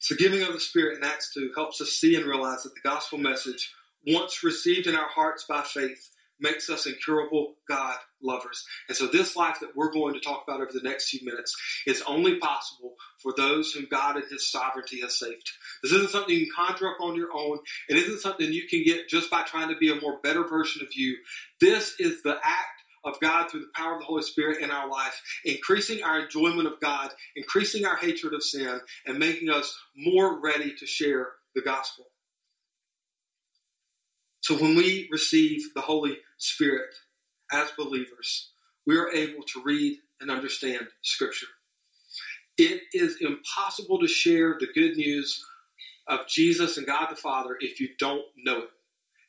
So, 0.00 0.16
giving 0.16 0.42
of 0.42 0.52
the 0.52 0.58
Spirit 0.58 0.98
in 0.98 1.04
Acts 1.04 1.32
2 1.32 1.52
helps 1.54 1.80
us 1.80 1.90
see 1.90 2.16
and 2.16 2.26
realize 2.26 2.64
that 2.64 2.74
the 2.74 2.88
gospel 2.88 3.18
message, 3.18 3.72
once 4.04 4.42
received 4.42 4.88
in 4.88 4.96
our 4.96 5.08
hearts 5.08 5.44
by 5.48 5.62
faith, 5.62 6.10
makes 6.42 6.68
us 6.68 6.86
incurable 6.86 7.54
God 7.68 7.96
lovers. 8.22 8.64
And 8.88 8.96
so, 8.96 9.06
this 9.06 9.36
life 9.36 9.58
that 9.60 9.74
we're 9.76 9.92
going 9.92 10.14
to 10.14 10.20
talk 10.20 10.44
about 10.46 10.60
over 10.60 10.70
the 10.72 10.86
next 10.86 11.08
few 11.08 11.24
minutes 11.24 11.56
is 11.86 12.02
only 12.06 12.38
possible 12.38 12.94
for 13.22 13.32
those 13.36 13.72
whom 13.72 13.86
God 13.90 14.16
in 14.16 14.24
His 14.30 14.50
sovereignty 14.50 15.00
has 15.00 15.18
saved. 15.18 15.50
This 15.82 15.92
isn't 15.92 16.10
something 16.10 16.34
you 16.34 16.46
can 16.46 16.66
conjure 16.66 16.88
up 16.88 17.00
on 17.00 17.16
your 17.16 17.30
own. 17.34 17.58
It 17.88 17.96
isn't 17.96 18.20
something 18.20 18.52
you 18.52 18.68
can 18.68 18.84
get 18.84 19.08
just 19.08 19.30
by 19.30 19.42
trying 19.42 19.68
to 19.68 19.76
be 19.76 19.90
a 19.90 20.00
more 20.00 20.18
better 20.22 20.46
version 20.46 20.82
of 20.82 20.88
you. 20.94 21.16
This 21.60 21.94
is 21.98 22.22
the 22.22 22.36
act 22.42 22.82
of 23.04 23.18
God 23.20 23.50
through 23.50 23.60
the 23.60 23.72
power 23.74 23.94
of 23.94 24.00
the 24.00 24.06
Holy 24.06 24.22
Spirit 24.22 24.62
in 24.62 24.70
our 24.70 24.88
life, 24.88 25.20
increasing 25.44 26.02
our 26.02 26.20
enjoyment 26.20 26.68
of 26.68 26.80
God, 26.80 27.10
increasing 27.36 27.84
our 27.84 27.96
hatred 27.96 28.34
of 28.34 28.42
sin, 28.42 28.80
and 29.06 29.18
making 29.18 29.50
us 29.50 29.76
more 29.96 30.40
ready 30.40 30.74
to 30.78 30.86
share 30.86 31.32
the 31.54 31.62
gospel. 31.62 32.06
So 34.40 34.56
when 34.56 34.74
we 34.74 35.08
receive 35.10 35.72
the 35.74 35.80
Holy 35.80 36.18
Spirit 36.42 36.94
as 37.52 37.70
believers, 37.78 38.50
we 38.84 38.98
are 38.98 39.10
able 39.10 39.44
to 39.44 39.62
read 39.64 39.98
and 40.20 40.30
understand 40.30 40.88
Scripture. 41.02 41.46
It 42.58 42.82
is 42.92 43.18
impossible 43.20 44.00
to 44.00 44.08
share 44.08 44.56
the 44.58 44.66
good 44.74 44.96
news 44.96 45.44
of 46.08 46.26
Jesus 46.28 46.76
and 46.76 46.86
God 46.86 47.08
the 47.10 47.16
Father 47.16 47.56
if 47.60 47.80
you 47.80 47.90
don't 47.98 48.24
know 48.44 48.58
it. 48.58 48.70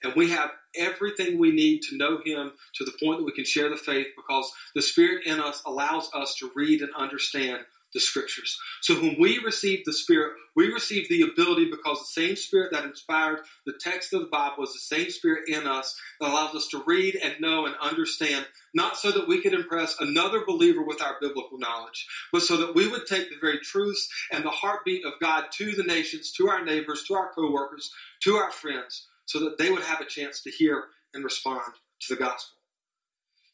And 0.03 0.15
we 0.15 0.31
have 0.31 0.51
everything 0.75 1.37
we 1.37 1.51
need 1.51 1.81
to 1.83 1.97
know 1.97 2.19
Him 2.25 2.53
to 2.75 2.83
the 2.83 2.93
point 3.01 3.19
that 3.19 3.25
we 3.25 3.31
can 3.31 3.45
share 3.45 3.69
the 3.69 3.77
faith 3.77 4.07
because 4.17 4.51
the 4.75 4.81
Spirit 4.81 5.25
in 5.27 5.39
us 5.39 5.61
allows 5.67 6.09
us 6.15 6.35
to 6.39 6.51
read 6.55 6.81
and 6.81 6.91
understand 6.97 7.59
the 7.93 7.99
scriptures. 7.99 8.57
So 8.81 8.95
when 8.95 9.15
we 9.19 9.39
receive 9.39 9.85
the 9.85 9.93
Spirit, 9.93 10.33
we 10.55 10.67
receive 10.67 11.07
the 11.09 11.21
ability 11.21 11.69
because 11.69 11.99
the 11.99 12.21
same 12.21 12.35
Spirit 12.35 12.71
that 12.71 12.85
inspired 12.85 13.39
the 13.65 13.73
text 13.79 14.13
of 14.13 14.21
the 14.21 14.27
Bible 14.27 14.63
is 14.63 14.73
the 14.73 14.95
same 14.95 15.09
Spirit 15.09 15.47
in 15.47 15.67
us 15.67 15.95
that 16.19 16.29
allows 16.29 16.55
us 16.55 16.67
to 16.71 16.83
read 16.85 17.15
and 17.15 17.35
know 17.39 17.65
and 17.65 17.75
understand, 17.81 18.47
not 18.73 18.97
so 18.97 19.11
that 19.11 19.27
we 19.27 19.41
could 19.41 19.53
impress 19.53 19.95
another 19.99 20.43
believer 20.45 20.83
with 20.83 21.01
our 21.01 21.17
biblical 21.21 21.57
knowledge, 21.57 22.07
but 22.31 22.41
so 22.41 22.57
that 22.57 22.75
we 22.75 22.87
would 22.87 23.05
take 23.07 23.29
the 23.29 23.37
very 23.39 23.59
truths 23.59 24.07
and 24.31 24.43
the 24.43 24.49
heartbeat 24.49 25.05
of 25.05 25.13
God 25.21 25.45
to 25.57 25.71
the 25.73 25.83
nations, 25.83 26.31
to 26.33 26.49
our 26.49 26.63
neighbors, 26.63 27.03
to 27.07 27.13
our 27.13 27.31
coworkers, 27.33 27.91
to 28.23 28.35
our 28.35 28.51
friends, 28.51 29.07
so 29.25 29.39
that 29.39 29.57
they 29.57 29.71
would 29.71 29.83
have 29.83 30.01
a 30.01 30.05
chance 30.05 30.41
to 30.41 30.51
hear 30.51 30.85
and 31.13 31.23
respond 31.23 31.73
to 32.01 32.15
the 32.15 32.19
gospel. 32.19 32.57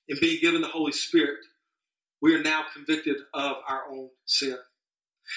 In 0.08 0.18
being 0.20 0.42
given 0.42 0.62
the 0.62 0.68
Holy 0.68 0.92
Spirit, 0.92 1.40
we 2.22 2.36
are 2.36 2.42
now 2.42 2.66
convicted 2.74 3.18
of 3.34 3.58
our 3.68 3.90
own 3.90 4.10
sin. 4.26 4.58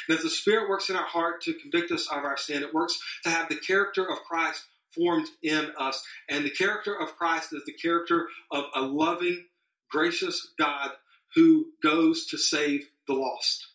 And 0.09 0.17
as 0.17 0.25
the 0.25 0.31
Spirit 0.31 0.69
works 0.69 0.89
in 0.89 0.97
our 0.97 1.07
heart 1.07 1.43
to 1.43 1.55
convict 1.55 1.91
us 1.91 2.09
of 2.09 2.25
our 2.25 2.37
sin, 2.37 2.63
it 2.63 2.75
works 2.75 2.99
to 3.25 3.31
have 3.31 3.49
the 3.49 3.57
character 3.57 4.09
of 4.09 4.23
Christ 4.23 4.65
formed 4.95 5.29
in 5.43 5.71
us. 5.79 6.03
And 6.29 6.45
the 6.45 6.51
character 6.51 6.99
of 6.99 7.17
Christ 7.17 7.53
is 7.53 7.65
the 7.67 7.73
character 7.73 8.29
of 8.51 8.65
a 8.75 8.83
loving, 8.83 9.47
gracious 9.91 10.53
God 10.59 10.93
who 11.35 11.67
goes 11.83 12.27
to 12.27 12.39
save 12.39 12.89
the 13.07 13.15
lost. 13.15 13.69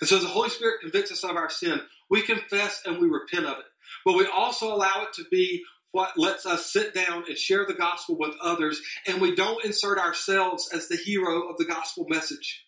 And 0.00 0.08
so 0.08 0.16
as 0.16 0.22
the 0.22 0.28
Holy 0.28 0.50
Spirit 0.50 0.80
convicts 0.80 1.12
us 1.12 1.24
of 1.24 1.36
our 1.36 1.50
sin, 1.50 1.80
we 2.08 2.22
confess 2.22 2.82
and 2.84 2.98
we 2.98 3.08
repent 3.08 3.46
of 3.46 3.58
it. 3.58 3.64
But 4.04 4.16
we 4.16 4.26
also 4.26 4.72
allow 4.72 5.02
it 5.02 5.12
to 5.14 5.24
be 5.30 5.62
what 5.92 6.16
lets 6.16 6.46
us 6.46 6.72
sit 6.72 6.94
down 6.94 7.24
and 7.28 7.36
share 7.36 7.66
the 7.66 7.74
gospel 7.74 8.16
with 8.18 8.34
others, 8.42 8.80
and 9.06 9.20
we 9.20 9.34
don't 9.34 9.64
insert 9.64 9.98
ourselves 9.98 10.68
as 10.72 10.88
the 10.88 10.96
hero 10.96 11.48
of 11.48 11.56
the 11.56 11.64
gospel 11.64 12.06
message. 12.08 12.66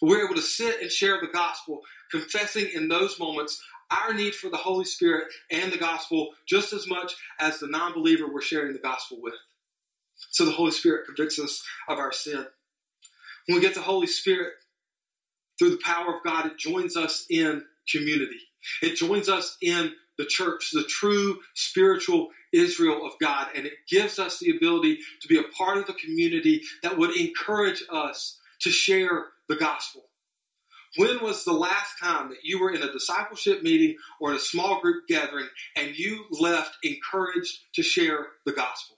We're 0.00 0.24
able 0.24 0.34
to 0.34 0.42
sit 0.42 0.80
and 0.80 0.90
share 0.90 1.20
the 1.20 1.28
gospel, 1.28 1.80
confessing 2.10 2.68
in 2.74 2.88
those 2.88 3.18
moments 3.18 3.62
our 3.90 4.14
need 4.14 4.34
for 4.34 4.48
the 4.48 4.56
Holy 4.56 4.84
Spirit 4.84 5.28
and 5.50 5.72
the 5.72 5.78
gospel 5.78 6.30
just 6.48 6.72
as 6.72 6.88
much 6.88 7.14
as 7.38 7.58
the 7.58 7.68
non 7.68 7.92
believer 7.92 8.26
we're 8.26 8.40
sharing 8.40 8.72
the 8.72 8.78
gospel 8.78 9.18
with. 9.20 9.34
So 10.30 10.44
the 10.44 10.52
Holy 10.52 10.70
Spirit 10.70 11.06
convicts 11.06 11.38
us 11.38 11.62
of 11.88 11.98
our 11.98 12.12
sin. 12.12 12.46
When 13.46 13.56
we 13.56 13.60
get 13.60 13.74
the 13.74 13.82
Holy 13.82 14.06
Spirit 14.06 14.54
through 15.58 15.70
the 15.70 15.80
power 15.84 16.16
of 16.16 16.24
God, 16.24 16.46
it 16.46 16.58
joins 16.58 16.96
us 16.96 17.26
in 17.28 17.64
community. 17.90 18.40
It 18.82 18.96
joins 18.96 19.28
us 19.28 19.56
in 19.60 19.92
the 20.18 20.24
church, 20.24 20.70
the 20.72 20.84
true 20.84 21.38
spiritual 21.54 22.28
Israel 22.52 23.06
of 23.06 23.12
God. 23.20 23.48
And 23.54 23.66
it 23.66 23.72
gives 23.88 24.18
us 24.18 24.38
the 24.38 24.54
ability 24.56 24.98
to 25.20 25.28
be 25.28 25.38
a 25.38 25.44
part 25.56 25.78
of 25.78 25.86
the 25.86 25.94
community 25.94 26.62
that 26.82 26.98
would 26.98 27.16
encourage 27.16 27.82
us 27.90 28.38
to 28.60 28.70
share 28.70 29.26
the 29.48 29.56
gospel. 29.56 30.04
When 30.96 31.22
was 31.22 31.44
the 31.44 31.52
last 31.52 31.94
time 32.02 32.28
that 32.28 32.44
you 32.44 32.60
were 32.60 32.70
in 32.70 32.82
a 32.82 32.92
discipleship 32.92 33.62
meeting 33.62 33.96
or 34.20 34.30
in 34.30 34.36
a 34.36 34.40
small 34.40 34.80
group 34.80 35.04
gathering 35.08 35.48
and 35.74 35.98
you 35.98 36.26
left 36.30 36.76
encouraged 36.82 37.60
to 37.74 37.82
share 37.82 38.26
the 38.44 38.52
gospel? 38.52 38.96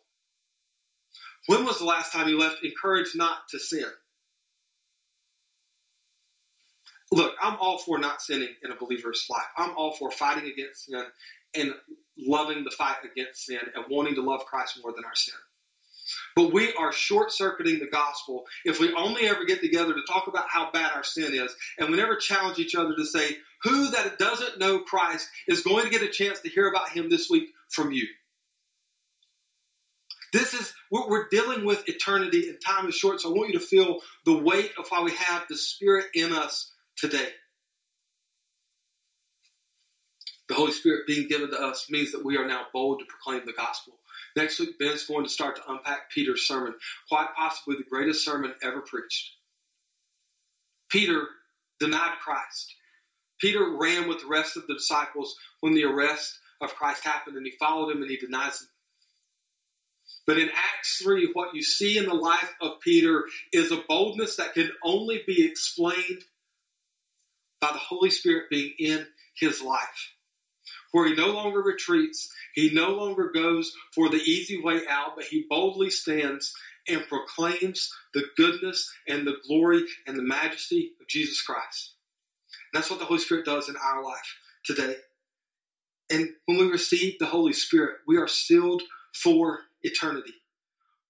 When 1.47 1.65
was 1.65 1.79
the 1.79 1.85
last 1.85 2.13
time 2.13 2.29
you 2.29 2.39
left 2.39 2.65
encouraged 2.65 3.17
not 3.17 3.49
to 3.51 3.61
sin? 3.61 3.85
Look, 7.15 7.37
I'm 7.41 7.57
all 7.61 7.79
for 7.79 7.97
not 7.97 8.21
sinning 8.21 8.49
in 8.65 8.73
a 8.73 8.75
believer's 8.75 9.25
life. 9.31 9.47
I'm 9.57 9.71
all 9.77 9.93
for 9.93 10.11
fighting 10.11 10.51
against 10.51 10.87
sin 10.87 11.05
and 11.55 11.73
loving 12.19 12.65
the 12.65 12.73
fight 12.73 12.97
against 13.05 13.47
sin 13.47 13.61
and 13.73 13.85
wanting 13.89 14.17
to 14.17 14.21
love 14.21 14.45
Christ 14.47 14.81
more 14.83 14.93
than 14.93 15.05
our 15.05 15.15
sin. 15.15 15.37
But 16.35 16.53
we 16.53 16.75
are 16.75 16.91
short 16.91 17.31
circuiting 17.31 17.79
the 17.79 17.87
gospel 17.87 18.47
if 18.65 18.81
we 18.81 18.93
only 18.95 19.29
ever 19.29 19.45
get 19.45 19.61
together 19.61 19.95
to 19.95 20.03
talk 20.09 20.27
about 20.27 20.49
how 20.49 20.73
bad 20.73 20.91
our 20.93 21.05
sin 21.05 21.33
is 21.35 21.55
and 21.79 21.89
we 21.89 21.97
never 21.97 22.17
challenge 22.17 22.59
each 22.59 22.75
other 22.75 22.97
to 22.97 23.07
say, 23.07 23.37
who 23.63 23.93
that 23.93 24.19
doesn't 24.19 24.59
know 24.59 24.81
Christ 24.81 25.29
is 25.47 25.63
going 25.63 25.85
to 25.85 25.91
get 25.91 26.03
a 26.03 26.09
chance 26.09 26.41
to 26.41 26.49
hear 26.49 26.69
about 26.69 26.89
him 26.89 27.11
this 27.11 27.31
week 27.31 27.51
from 27.71 27.93
you. 27.93 28.09
This 30.33 30.53
is 30.53 30.75
what 30.91 31.09
we're 31.09 31.29
dealing 31.29 31.65
with 31.65 31.89
eternity 31.89 32.49
and 32.49 32.59
time 32.61 32.89
is 32.89 32.97
short, 32.97 33.21
so 33.21 33.31
I 33.31 33.39
want 33.39 33.53
you 33.53 33.59
to 33.61 33.65
feel 33.65 34.01
the 34.25 34.37
weight 34.37 34.73
of 34.77 34.89
why 34.89 35.01
we 35.01 35.13
have 35.13 35.45
the 35.49 35.57
Spirit 35.57 36.07
in 36.13 36.33
us 36.33 36.73
today. 36.97 37.29
The 40.49 40.55
Holy 40.55 40.73
Spirit 40.73 41.07
being 41.07 41.29
given 41.29 41.51
to 41.51 41.61
us 41.61 41.87
means 41.91 42.13
that 42.13 42.25
we 42.25 42.37
are 42.37 42.47
now 42.47 42.67
bold 42.73 43.01
to 43.01 43.07
proclaim 43.07 43.47
the 43.47 43.53
gospel. 43.53 43.95
Next 44.37 44.59
week, 44.59 44.79
Ben's 44.79 45.07
going 45.07 45.25
to 45.25 45.31
start 45.31 45.57
to 45.57 45.63
unpack 45.69 46.11
Peter's 46.11 46.47
sermon, 46.47 46.75
quite 47.09 47.29
possibly 47.37 47.77
the 47.77 47.89
greatest 47.89 48.25
sermon 48.25 48.55
ever 48.63 48.81
preached. 48.81 49.33
Peter 50.91 51.27
denied 51.81 52.19
Christ. 52.23 52.75
Peter 53.41 53.77
ran 53.77 54.09
with 54.09 54.21
the 54.21 54.29
rest 54.29 54.57
of 54.57 54.67
the 54.67 54.75
disciples 54.75 55.35
when 55.61 55.75
the 55.75 55.85
arrest 55.85 56.39
of 56.61 56.75
Christ 56.75 57.05
happened, 57.05 57.37
and 57.37 57.47
he 57.47 57.53
followed 57.59 57.91
him 57.91 58.03
and 58.03 58.11
he 58.11 58.17
denies 58.17 58.61
him. 58.61 58.69
But 60.27 60.39
in 60.39 60.51
Acts 60.51 61.03
3, 61.03 61.31
what 61.33 61.55
you 61.55 61.63
see 61.63 61.99
in 61.99 62.07
the 62.07 62.15
life 62.15 62.55
of 62.61 62.81
Peter 62.81 63.25
is 63.53 63.71
a 63.71 63.83
boldness 63.89 64.37
that 64.37 64.55
can 64.55 64.71
only 64.83 65.23
be 65.27 65.45
explained 65.45 66.23
by 67.65 67.73
the 67.73 67.79
Holy 67.79 68.11
Spirit 68.11 68.51
being 68.51 68.75
in 68.79 69.07
his 69.35 69.63
life. 69.63 70.13
Where 70.93 71.09
he 71.09 71.15
no 71.15 71.29
longer 71.29 71.61
retreats, 71.63 72.31
he 72.55 72.71
no 72.75 72.91
longer 72.91 73.31
goes 73.35 73.73
for 73.95 74.11
the 74.11 74.19
easy 74.19 74.61
way 74.63 74.83
out, 74.89 75.17
but 75.17 75.25
he 75.25 75.47
boldly 75.49 75.89
stands 75.89 76.53
and 76.87 77.09
proclaims 77.09 77.91
the 78.13 78.25
goodness 78.37 78.93
and 79.09 79.27
the 79.27 79.37
glory 79.49 79.85
and 80.07 80.19
the 80.19 80.23
majesty 80.23 80.93
of 81.01 81.09
Jesus 81.09 81.41
Christ. 81.41 81.95
That's 82.75 82.91
what 82.91 82.99
the 82.99 83.07
Holy 83.07 83.21
Spirit 83.21 83.47
does 83.47 83.71
in 83.71 83.77
our 83.77 84.05
life 84.05 84.37
today. 84.65 84.97
And 86.11 86.29
when 86.45 86.59
we 86.59 86.67
receive 86.67 87.19
the 87.19 87.27
Holy 87.27 87.55
Spirit, 87.55 87.97
we 88.07 88.19
are 88.19 88.29
sealed 88.29 88.83
for 89.15 89.61
eternity. 89.83 90.35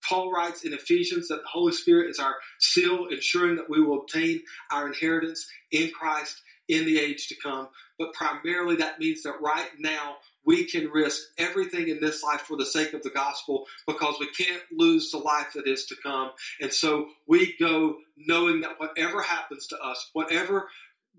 Paul 0.08 0.32
writes 0.32 0.64
in 0.64 0.72
Ephesians 0.72 1.28
that 1.28 1.42
the 1.42 1.48
Holy 1.48 1.72
Spirit 1.72 2.10
is 2.10 2.18
our 2.18 2.36
seal, 2.58 3.06
ensuring 3.10 3.56
that 3.56 3.70
we 3.70 3.82
will 3.82 4.00
obtain 4.00 4.42
our 4.70 4.86
inheritance 4.86 5.46
in 5.70 5.90
Christ 5.90 6.40
in 6.68 6.86
the 6.86 6.98
age 6.98 7.28
to 7.28 7.34
come. 7.42 7.68
But 7.98 8.12
primarily, 8.14 8.76
that 8.76 8.98
means 8.98 9.22
that 9.22 9.40
right 9.40 9.68
now 9.78 10.16
we 10.44 10.64
can 10.64 10.88
risk 10.90 11.22
everything 11.38 11.88
in 11.88 12.00
this 12.00 12.22
life 12.22 12.42
for 12.42 12.56
the 12.56 12.66
sake 12.66 12.92
of 12.92 13.02
the 13.02 13.10
gospel 13.10 13.66
because 13.86 14.16
we 14.20 14.28
can't 14.30 14.62
lose 14.72 15.10
the 15.10 15.18
life 15.18 15.52
that 15.54 15.66
is 15.66 15.86
to 15.86 15.96
come. 16.02 16.32
And 16.60 16.72
so 16.72 17.08
we 17.26 17.54
go 17.58 17.96
knowing 18.16 18.60
that 18.60 18.78
whatever 18.78 19.22
happens 19.22 19.66
to 19.68 19.78
us, 19.78 20.10
whatever 20.12 20.68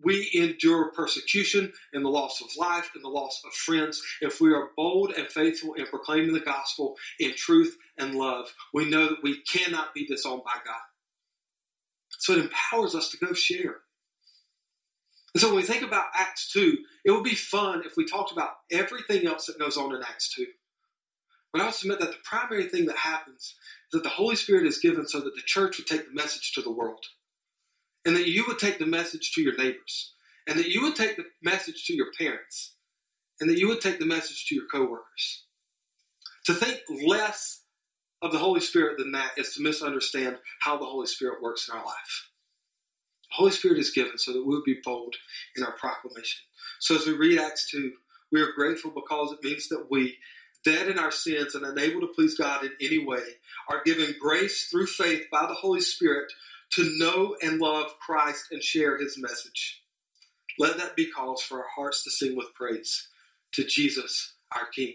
we 0.04 0.30
endure 0.34 0.92
persecution 0.92 1.72
and 1.94 2.04
the 2.04 2.10
loss 2.10 2.42
of 2.42 2.50
life 2.58 2.92
and 2.96 3.04
the 3.04 3.10
loss 3.10 3.42
of 3.46 3.54
friends. 3.54 4.02
If 4.22 4.42
we 4.42 4.54
are 4.54 4.70
bold 4.76 5.12
and 5.12 5.28
faithful 5.28 5.74
in 5.74 5.86
proclaiming 5.86 6.34
the 6.34 6.40
gospel 6.40 6.96
in 7.20 7.34
truth 7.36 7.78
and 7.98 8.16
love, 8.16 8.54
we 8.74 8.90
know 8.90 9.08
that 9.08 9.24
we 9.24 9.42
cannot 9.44 9.94
be 9.94 10.06
disowned 10.06 10.44
by 10.44 10.58
God. 10.66 10.82
So 12.20 12.34
it 12.34 12.40
empowers 12.40 12.96
us 12.96 13.10
to 13.12 13.18
go 13.18 13.34
share. 13.34 13.78
And 15.34 15.42
so 15.42 15.48
when 15.48 15.58
we 15.58 15.64
think 15.64 15.84
about 15.84 16.06
Acts 16.14 16.50
2, 16.54 16.78
it 17.04 17.12
would 17.12 17.24
be 17.24 17.36
fun 17.36 17.84
if 17.86 17.98
we 17.98 18.06
talked 18.06 18.32
about 18.32 18.52
everything 18.72 19.28
else 19.28 19.48
that 19.48 19.60
goes 19.60 19.76
on 19.76 19.94
in 19.94 20.02
Acts 20.02 20.34
2. 20.34 20.46
But 21.52 21.62
I 21.62 21.66
would 21.66 21.74
submit 21.74 22.00
that 22.00 22.12
the 22.12 22.18
primary 22.24 22.68
thing 22.70 22.86
that 22.86 22.98
happens 22.98 23.42
is 23.42 23.56
that 23.92 24.04
the 24.04 24.10
Holy 24.10 24.36
Spirit 24.36 24.66
is 24.66 24.78
given 24.78 25.08
so 25.08 25.20
that 25.20 25.36
the 25.36 25.42
church 25.46 25.78
would 25.78 25.88
take 25.88 26.08
the 26.08 26.14
message 26.14 26.54
to 26.54 26.62
the 26.62 26.72
world. 26.72 27.06
And 28.06 28.16
that 28.16 28.28
you 28.28 28.46
would 28.48 28.60
take 28.60 28.80
the 28.80 28.86
message 28.86 29.32
to 29.34 29.42
your 29.42 29.58
neighbors. 29.58 30.14
And 30.48 30.60
that 30.60 30.70
you 30.70 30.84
would 30.84 30.96
take 30.96 31.18
the 31.18 31.26
message 31.42 31.86
to 31.88 31.96
your 31.96 32.08
parents. 32.18 32.76
And 33.40 33.50
that 33.50 33.58
you 33.58 33.68
would 33.68 33.82
take 33.82 34.00
the 34.00 34.06
message 34.06 34.46
to 34.48 34.56
your 34.56 34.66
coworkers. 34.72 35.46
To 36.46 36.54
think 36.54 36.82
less 37.06 37.64
of 38.22 38.32
the 38.32 38.38
Holy 38.38 38.62
Spirit 38.62 38.98
than 38.98 39.12
that 39.12 39.32
is 39.38 39.54
to 39.56 39.64
misunderstand 39.64 40.38
how 40.62 40.78
the 40.78 40.86
Holy 40.86 41.08
Spirit 41.08 41.42
works 41.42 41.68
in 41.68 41.76
our 41.76 41.86
life. 41.86 42.30
The 43.30 43.36
Holy 43.36 43.52
Spirit 43.52 43.80
is 43.80 43.92
given 43.92 44.18
so 44.18 44.34
that 44.34 44.46
we 44.46 44.56
would 44.56 44.64
be 44.64 44.80
bold 44.84 45.16
in 45.56 45.64
our 45.64 45.74
proclamation. 45.74 46.42
So 46.80 46.96
as 46.96 47.06
we 47.06 47.14
read 47.14 47.40
Acts 47.40 47.70
2, 47.72 47.92
we 48.32 48.42
are 48.42 48.52
grateful 48.54 48.92
because 48.92 49.32
it 49.32 49.44
means 49.44 49.68
that 49.70 49.88
we, 49.90 50.18
dead 50.64 50.88
in 50.88 51.00
our 51.00 51.12
sins 51.12 51.56
and 51.56 51.66
unable 51.66 52.02
to 52.02 52.14
please 52.16 52.38
God 52.38 52.64
in 52.64 52.72
any 52.82 53.04
way, 53.04 53.24
are 53.70 53.84
given 53.84 54.16
grace 54.20 54.68
through 54.70 54.88
faith 54.88 55.26
by 55.32 55.46
the 55.48 55.54
Holy 55.54 55.82
Spirit 55.82 56.32
to 56.74 56.98
know 56.98 57.36
and 57.42 57.60
love 57.60 57.98
Christ 58.00 58.46
and 58.52 58.64
share 58.64 58.98
his 58.98 59.18
message. 59.18 59.84
Let 60.58 60.78
that 60.78 60.96
be 60.96 61.10
cause 61.10 61.42
for 61.42 61.60
our 61.60 61.70
hearts 61.76 62.04
to 62.04 62.12
sing 62.12 62.36
with 62.36 62.54
praise 62.54 63.10
to 63.54 63.66
Jesus, 63.66 64.36
our 64.54 64.68
King. 64.74 64.94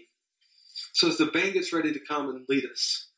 So 0.93 1.07
as 1.07 1.17
the 1.17 1.27
band 1.27 1.53
gets 1.53 1.73
ready 1.73 1.93
to 1.93 1.99
come 1.99 2.29
and 2.29 2.45
lead 2.49 2.65
us, 2.65 3.09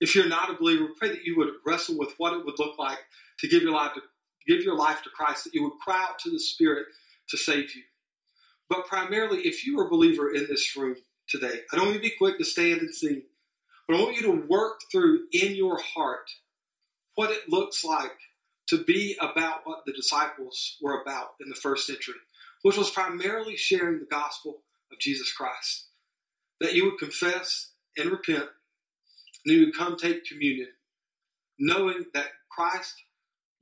if 0.00 0.14
you're 0.14 0.28
not 0.28 0.50
a 0.50 0.58
believer, 0.58 0.88
pray 0.98 1.08
that 1.08 1.24
you 1.24 1.36
would 1.38 1.50
wrestle 1.64 1.98
with 1.98 2.14
what 2.18 2.34
it 2.34 2.44
would 2.44 2.58
look 2.58 2.78
like 2.78 2.98
to 3.40 3.48
give 3.48 3.62
your 3.62 3.72
life 3.72 3.92
to 3.94 4.00
give 4.46 4.62
your 4.62 4.76
life 4.76 5.02
to 5.02 5.10
Christ, 5.10 5.44
that 5.44 5.54
you 5.54 5.62
would 5.64 5.78
cry 5.84 6.06
out 6.08 6.18
to 6.20 6.30
the 6.30 6.38
Spirit 6.38 6.86
to 7.30 7.36
save 7.36 7.74
you. 7.74 7.82
But 8.68 8.86
primarily, 8.86 9.40
if 9.40 9.66
you 9.66 9.78
are 9.80 9.86
a 9.86 9.90
believer 9.90 10.32
in 10.32 10.46
this 10.48 10.76
room 10.76 10.96
today, 11.28 11.60
I 11.72 11.76
don't 11.76 11.86
want 11.86 11.96
you 11.96 12.02
to 12.02 12.10
be 12.10 12.16
quick 12.16 12.38
to 12.38 12.44
stand 12.44 12.80
and 12.80 12.94
sing, 12.94 13.22
but 13.86 13.96
I 13.96 14.02
want 14.02 14.16
you 14.16 14.22
to 14.22 14.46
work 14.48 14.80
through 14.92 15.26
in 15.32 15.54
your 15.54 15.78
heart 15.80 16.28
what 17.16 17.30
it 17.30 17.48
looks 17.48 17.84
like 17.84 18.16
to 18.68 18.84
be 18.84 19.16
about 19.20 19.60
what 19.64 19.84
the 19.84 19.92
disciples 19.92 20.76
were 20.80 21.00
about 21.00 21.30
in 21.40 21.48
the 21.48 21.54
first 21.56 21.86
century, 21.86 22.14
which 22.62 22.76
was 22.76 22.90
primarily 22.90 23.56
sharing 23.56 23.98
the 23.98 24.06
gospel 24.06 24.62
of 24.92 24.98
Jesus 25.00 25.32
Christ. 25.32 25.86
That 26.60 26.74
you 26.74 26.84
would 26.84 26.98
confess 26.98 27.72
and 27.96 28.10
repent, 28.10 28.46
and 29.44 29.54
you 29.54 29.66
would 29.66 29.76
come 29.76 29.96
take 29.96 30.24
communion, 30.24 30.68
knowing 31.58 32.06
that 32.14 32.28
Christ 32.50 32.94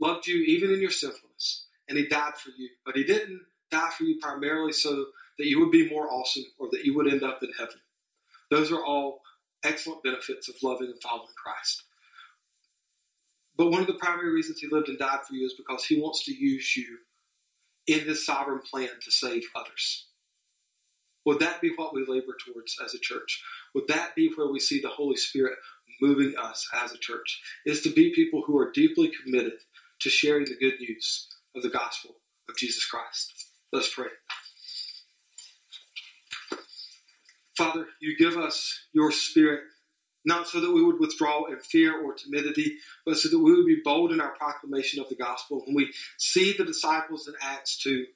loved 0.01 0.27
you 0.27 0.43
even 0.43 0.73
in 0.73 0.81
your 0.81 0.91
sinfulness, 0.91 1.67
and 1.89 1.99
he 1.99 2.07
died 2.07 2.37
for 2.37 2.51
you. 2.57 2.71
But 2.85 2.97
he 2.97 3.05
didn't 3.05 3.43
die 3.71 3.91
for 3.97 4.05
you 4.05 4.19
primarily 4.21 4.73
so 4.73 5.07
that 5.39 5.47
you 5.47 5.61
would 5.61 5.71
be 5.71 5.91
more 5.91 6.11
awesome 6.11 6.45
or 6.59 6.69
that 6.71 6.85
you 6.85 6.95
would 6.95 7.13
end 7.13 7.23
up 7.23 7.43
in 7.43 7.51
heaven. 7.59 7.81
Those 8.51 8.71
are 8.71 8.85
all 8.85 9.23
excellent 9.65 10.03
benefits 10.03 10.49
of 10.49 10.55
loving 10.63 10.89
and 10.89 11.03
following 11.03 11.35
Christ. 11.37 11.83
But 13.57 13.71
one 13.71 13.81
of 13.81 13.87
the 13.87 13.95
primary 13.95 14.33
reasons 14.33 14.59
he 14.59 14.69
lived 14.71 14.89
and 14.89 14.99
died 14.99 15.21
for 15.27 15.35
you 15.35 15.47
is 15.47 15.55
because 15.55 15.85
he 15.85 16.01
wants 16.01 16.25
to 16.25 16.35
use 16.35 16.77
you 16.77 16.99
in 17.87 18.01
his 18.01 18.25
sovereign 18.27 18.61
plan 18.61 18.89
to 19.03 19.11
save 19.11 19.45
others. 19.55 20.07
Would 21.25 21.39
that 21.41 21.61
be 21.61 21.73
what 21.77 21.95
we 21.95 22.05
labor 22.07 22.37
towards 22.45 22.77
as 22.85 22.95
a 22.95 22.99
church? 22.99 23.43
Would 23.75 23.89
that 23.89 24.15
be 24.15 24.31
where 24.35 24.49
we 24.49 24.61
see 24.61 24.81
the 24.81 24.89
Holy 24.89 25.17
Spirit 25.17 25.55
moving 26.01 26.35
us 26.37 26.69
as 26.75 26.93
a 26.93 26.99
church? 26.99 27.41
Is 27.65 27.81
to 27.83 27.91
be 27.91 28.15
people 28.15 28.43
who 28.47 28.59
are 28.59 28.71
deeply 28.73 29.11
committed 29.23 29.55
to 30.01 30.11
sharing 30.11 30.45
the 30.45 30.57
good 30.57 30.79
news 30.81 31.29
of 31.55 31.63
the 31.63 31.71
gospel 31.71 32.17
of 32.49 32.57
Jesus 32.57 32.85
Christ. 32.85 33.33
Let's 33.73 33.93
pray. 33.93 34.09
Father, 37.57 37.87
you 38.01 38.17
give 38.17 38.37
us 38.37 38.87
your 38.93 39.13
spirit, 39.13 39.63
not 40.25 40.49
so 40.49 40.61
that 40.61 40.73
we 40.73 40.83
would 40.83 40.99
withdraw 40.99 41.45
in 41.45 41.59
fear 41.59 42.01
or 42.01 42.15
timidity, 42.15 42.79
but 43.05 43.17
so 43.17 43.29
that 43.29 43.39
we 43.39 43.53
would 43.53 43.67
be 43.67 43.81
bold 43.85 44.13
in 44.13 44.21
our 44.21 44.33
proclamation 44.33 45.01
of 45.01 45.09
the 45.09 45.15
gospel. 45.15 45.63
When 45.67 45.75
we 45.75 45.93
see 46.17 46.53
the 46.53 46.65
disciples 46.65 47.29
in 47.29 47.35
Acts 47.43 47.77
2, 47.79 48.07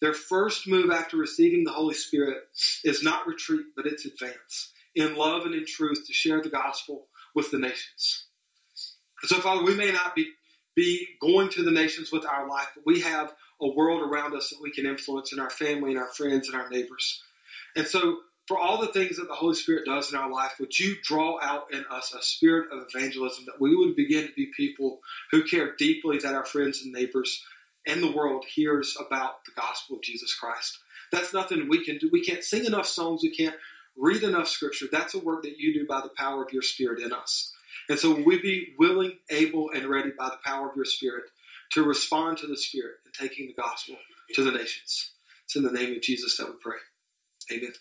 their 0.00 0.14
first 0.14 0.68
move 0.68 0.90
after 0.90 1.16
receiving 1.16 1.64
the 1.64 1.72
Holy 1.72 1.94
Spirit 1.94 2.38
is 2.84 3.02
not 3.02 3.26
retreat, 3.26 3.66
but 3.74 3.86
it's 3.86 4.04
advance 4.04 4.72
in 4.94 5.16
love 5.16 5.44
and 5.44 5.54
in 5.54 5.64
truth 5.66 6.06
to 6.06 6.12
share 6.12 6.40
the 6.40 6.48
gospel 6.48 7.06
with 7.34 7.50
the 7.50 7.58
nations. 7.58 8.26
So, 9.24 9.40
Father, 9.40 9.64
we 9.64 9.74
may 9.74 9.90
not 9.90 10.14
be 10.14 10.32
be 10.76 11.08
going 11.20 11.48
to 11.48 11.64
the 11.64 11.72
nations 11.72 12.12
with 12.12 12.24
our 12.24 12.48
life, 12.48 12.68
but 12.76 12.86
we 12.86 13.00
have 13.00 13.34
a 13.60 13.66
world 13.66 14.00
around 14.00 14.32
us 14.32 14.50
that 14.50 14.62
we 14.62 14.70
can 14.70 14.86
influence 14.86 15.32
in 15.32 15.40
our 15.40 15.50
family 15.50 15.90
and 15.90 15.98
our 15.98 16.06
friends 16.06 16.46
and 16.46 16.56
our 16.56 16.70
neighbors. 16.70 17.20
And 17.74 17.84
so, 17.84 18.18
for 18.48 18.58
all 18.58 18.80
the 18.80 18.92
things 18.92 19.18
that 19.18 19.28
the 19.28 19.34
Holy 19.34 19.54
Spirit 19.54 19.84
does 19.84 20.10
in 20.10 20.18
our 20.18 20.30
life, 20.30 20.54
would 20.58 20.78
you 20.78 20.96
draw 21.02 21.38
out 21.42 21.72
in 21.72 21.84
us 21.90 22.14
a 22.14 22.22
spirit 22.22 22.72
of 22.72 22.86
evangelism 22.92 23.44
that 23.44 23.60
we 23.60 23.76
would 23.76 23.94
begin 23.94 24.26
to 24.26 24.32
be 24.32 24.50
people 24.56 25.00
who 25.30 25.44
care 25.44 25.76
deeply 25.76 26.18
that 26.18 26.34
our 26.34 26.46
friends 26.46 26.82
and 26.82 26.92
neighbors 26.92 27.44
and 27.86 28.02
the 28.02 28.10
world 28.10 28.46
hears 28.48 28.96
about 28.98 29.44
the 29.44 29.52
gospel 29.54 29.96
of 29.96 30.02
Jesus 30.02 30.34
Christ? 30.34 30.78
That's 31.12 31.34
nothing 31.34 31.68
we 31.68 31.84
can 31.84 31.98
do. 31.98 32.08
We 32.10 32.24
can't 32.24 32.42
sing 32.42 32.64
enough 32.64 32.86
songs. 32.86 33.22
We 33.22 33.36
can't 33.36 33.56
read 33.96 34.22
enough 34.22 34.48
scripture. 34.48 34.86
That's 34.90 35.14
a 35.14 35.18
work 35.18 35.42
that 35.42 35.58
you 35.58 35.74
do 35.74 35.86
by 35.86 36.00
the 36.00 36.10
power 36.16 36.42
of 36.42 36.52
your 36.52 36.62
spirit 36.62 37.02
in 37.02 37.12
us. 37.12 37.52
And 37.88 37.98
so, 37.98 38.14
we 38.14 38.40
be 38.40 38.74
willing, 38.78 39.18
able, 39.30 39.70
and 39.70 39.86
ready 39.86 40.10
by 40.10 40.28
the 40.28 40.38
power 40.44 40.68
of 40.68 40.76
your 40.76 40.84
Spirit 40.84 41.24
to 41.72 41.82
respond 41.82 42.38
to 42.38 42.46
the 42.46 42.56
Spirit 42.56 42.96
and 43.04 43.14
taking 43.14 43.46
the 43.46 43.54
gospel 43.54 43.96
to 44.34 44.44
the 44.44 44.52
nations? 44.52 45.12
It's 45.44 45.56
in 45.56 45.62
the 45.62 45.72
name 45.72 45.94
of 45.94 46.02
Jesus 46.02 46.36
that 46.36 46.48
we 46.48 46.54
pray. 46.60 46.76
Amen. 47.50 47.72